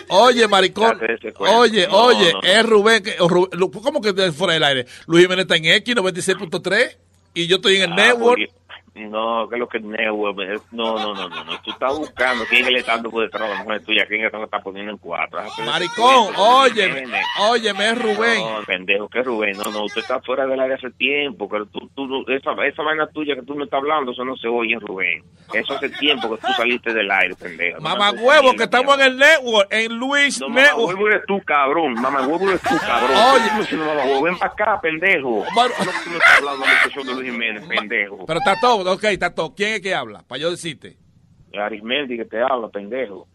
[0.09, 0.97] Oye, maricón.
[0.99, 1.35] Date.
[1.39, 2.49] Oye, No, oye, no, no.
[2.49, 3.03] es Rubén.
[3.03, 4.87] Que, Rubén- ¿Cómo que de fuera del aire?
[5.09, 6.97] Luis Jiménez está en X 96.3
[7.35, 8.39] y yo estoy en el Ah, network.
[8.39, 8.51] porque-
[8.97, 9.85] No, que es lo que es
[10.73, 11.61] No, no, no, no, no.
[11.63, 14.07] Tú estás buscando quién es que le está dando por detrás a la mujer tuya,
[14.07, 15.39] quién es que le está poniendo en cuatro.
[15.41, 17.25] Ah, Maricón, oye, Jiménez.
[17.41, 18.41] óyeme, es Rubén.
[18.41, 19.57] No, pendejo, que Rubén.
[19.59, 21.49] No, no, usted está fuera del área hace tiempo.
[21.49, 24.49] Pero tú, tú, esa, esa vaina tuya que tú me estás hablando, eso no se
[24.49, 25.23] oye, Rubén.
[25.53, 27.81] Eso hace tiempo que tú saliste del aire, pendejo.
[27.81, 30.89] Mamá huevo, que estamos en el network, en Luis No, mamá Network.
[30.97, 31.93] huevo eres tú, cabrón.
[31.95, 33.17] Mamá huevo eres tú, cabrón.
[33.17, 33.43] Oye.
[33.45, 35.45] ¿Qué tú me dices, mamá ven para acá, pendejo.
[35.55, 38.27] No, tú me estás hablando de Luis Jiménez, pendejo.
[38.27, 39.55] Pero está todo, ok, está todo.
[39.55, 40.23] ¿Quién es que habla?
[40.27, 40.97] Para yo decirte.
[41.59, 43.27] Arismendi que te habla, pendejo.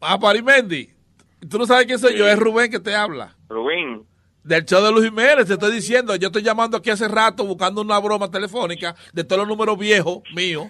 [0.00, 0.90] Ah, Parimendi.
[1.48, 3.36] Tú no sabes quién soy yo, es Rubén que te habla.
[3.48, 4.04] Rubén.
[4.44, 6.16] Del show de Luis Jiménez, te estoy diciendo.
[6.16, 10.18] Yo estoy llamando aquí hace rato buscando una broma telefónica de todos los números viejos
[10.34, 10.66] míos.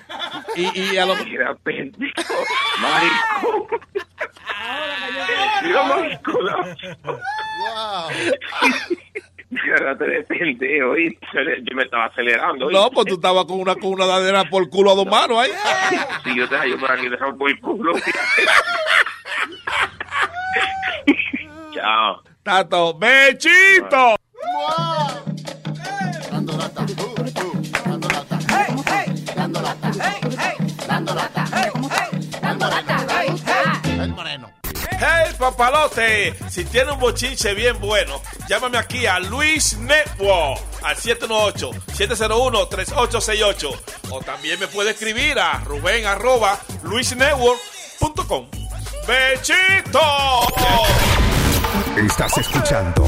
[0.57, 2.35] Y, y a lo Mira, pendejo.
[2.83, 3.69] Marico.
[5.63, 6.39] Mira, marico.
[9.61, 10.97] Agárrate de pendejo.
[10.97, 11.19] y
[11.63, 12.71] Yo me estaba acelerando.
[12.71, 15.51] No, pues tú estabas con una, con una dadera por culo a dos manos ahí.
[16.25, 17.93] Si yo te hallo por aquí, dejado por el culo.
[21.75, 22.23] Chao.
[22.43, 24.17] Tato, bechito.
[26.33, 27.33] El
[35.05, 43.81] Hey, papalote, si tiene un bochinche bien bueno, llámame aquí a Luis Network al 718-701-3868.
[44.11, 48.47] O también me puede escribir a Rubén arroba luisnetwork.com.
[49.09, 50.01] ¡Bechito!
[51.97, 53.05] Estás escuchando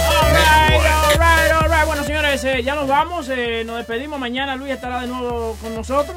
[0.00, 1.86] alright.
[1.86, 3.28] Bueno, señores, eh, ya nos vamos.
[3.28, 4.18] eh, nos despedimos.
[4.18, 6.16] Mañana Luis estará de nuevo con nosotros.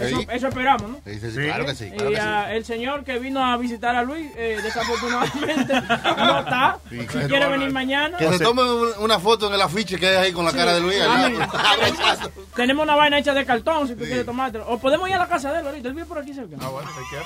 [0.00, 1.00] Eso, eso esperamos, ¿no?
[1.04, 1.90] Sí, sí, sí, claro que sí.
[1.90, 2.26] claro Y que sí.
[2.26, 5.72] ah, el señor que vino a visitar a Luis, eh, desafortunadamente,
[6.16, 6.78] no está.
[6.88, 8.16] Sí, Si quiere venir mañana.
[8.18, 10.56] Que se tome un- una foto en el afiche que hay ahí con la Sí.
[10.56, 10.96] cara de Luis.
[12.56, 14.66] Tenemos una vaina hecha de cartón si tú quieres tomártelo.
[14.68, 15.88] O podemos ir a la casa de él ahorita.
[15.88, 16.56] Él vive por aquí cerca.
[16.60, 17.16] Ah, bueno, si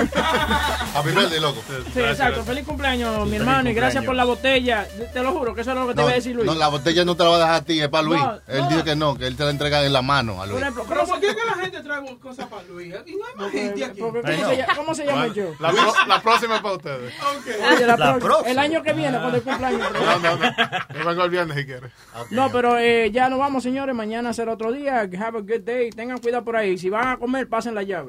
[0.96, 1.62] Happy birthday, loco.
[1.92, 2.42] Sí, exacto.
[2.44, 3.68] Feliz cumpleaños, mi hermano.
[3.70, 4.86] Y gracias por la botella.
[5.12, 6.46] Te lo juro que eso es lo que te iba a decir Luis.
[6.46, 8.20] no, la botella no te la va a dejar a ti, es para Luis.
[8.22, 8.68] No, él no.
[8.68, 10.60] dice que no, que él te la entrega en la mano a Por Luis.
[10.62, 12.94] ejemplo, Pero ¿cómo ¿por qué que la gente trae cosas para Luis?
[13.06, 14.00] Y no hay más gente aquí.
[14.00, 15.54] porque ¿cómo, se, llama- cómo se llama el show?
[15.60, 17.14] La, pro- la próxima es para ustedes.
[17.76, 19.92] Oye, la pro- El año que viene, cuando el cumpleaños.
[19.92, 20.52] No, no, no.
[20.98, 21.92] Yo vengo el viernes si quieres.
[22.30, 23.94] No, pero eh, ya nos vamos, señores.
[23.94, 25.00] Mañana será otro día.
[25.00, 25.90] Have a good day.
[25.90, 26.76] Tengan cuidado por ahí.
[26.78, 28.08] Si van a comer, pasen la llave.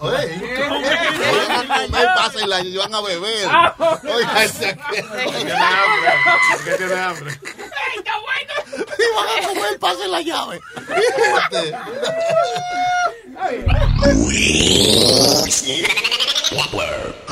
[0.00, 0.56] Oye,
[1.48, 3.48] van a comer, pásenla y van a beber.
[3.50, 3.74] Ah,
[4.04, 6.12] Oiga, ese Tiene hambre.
[6.52, 7.40] ¿Por qué tiene hambre?
[8.74, 10.60] Y van a comer, pasen la llave.
[16.52, 17.29] Network.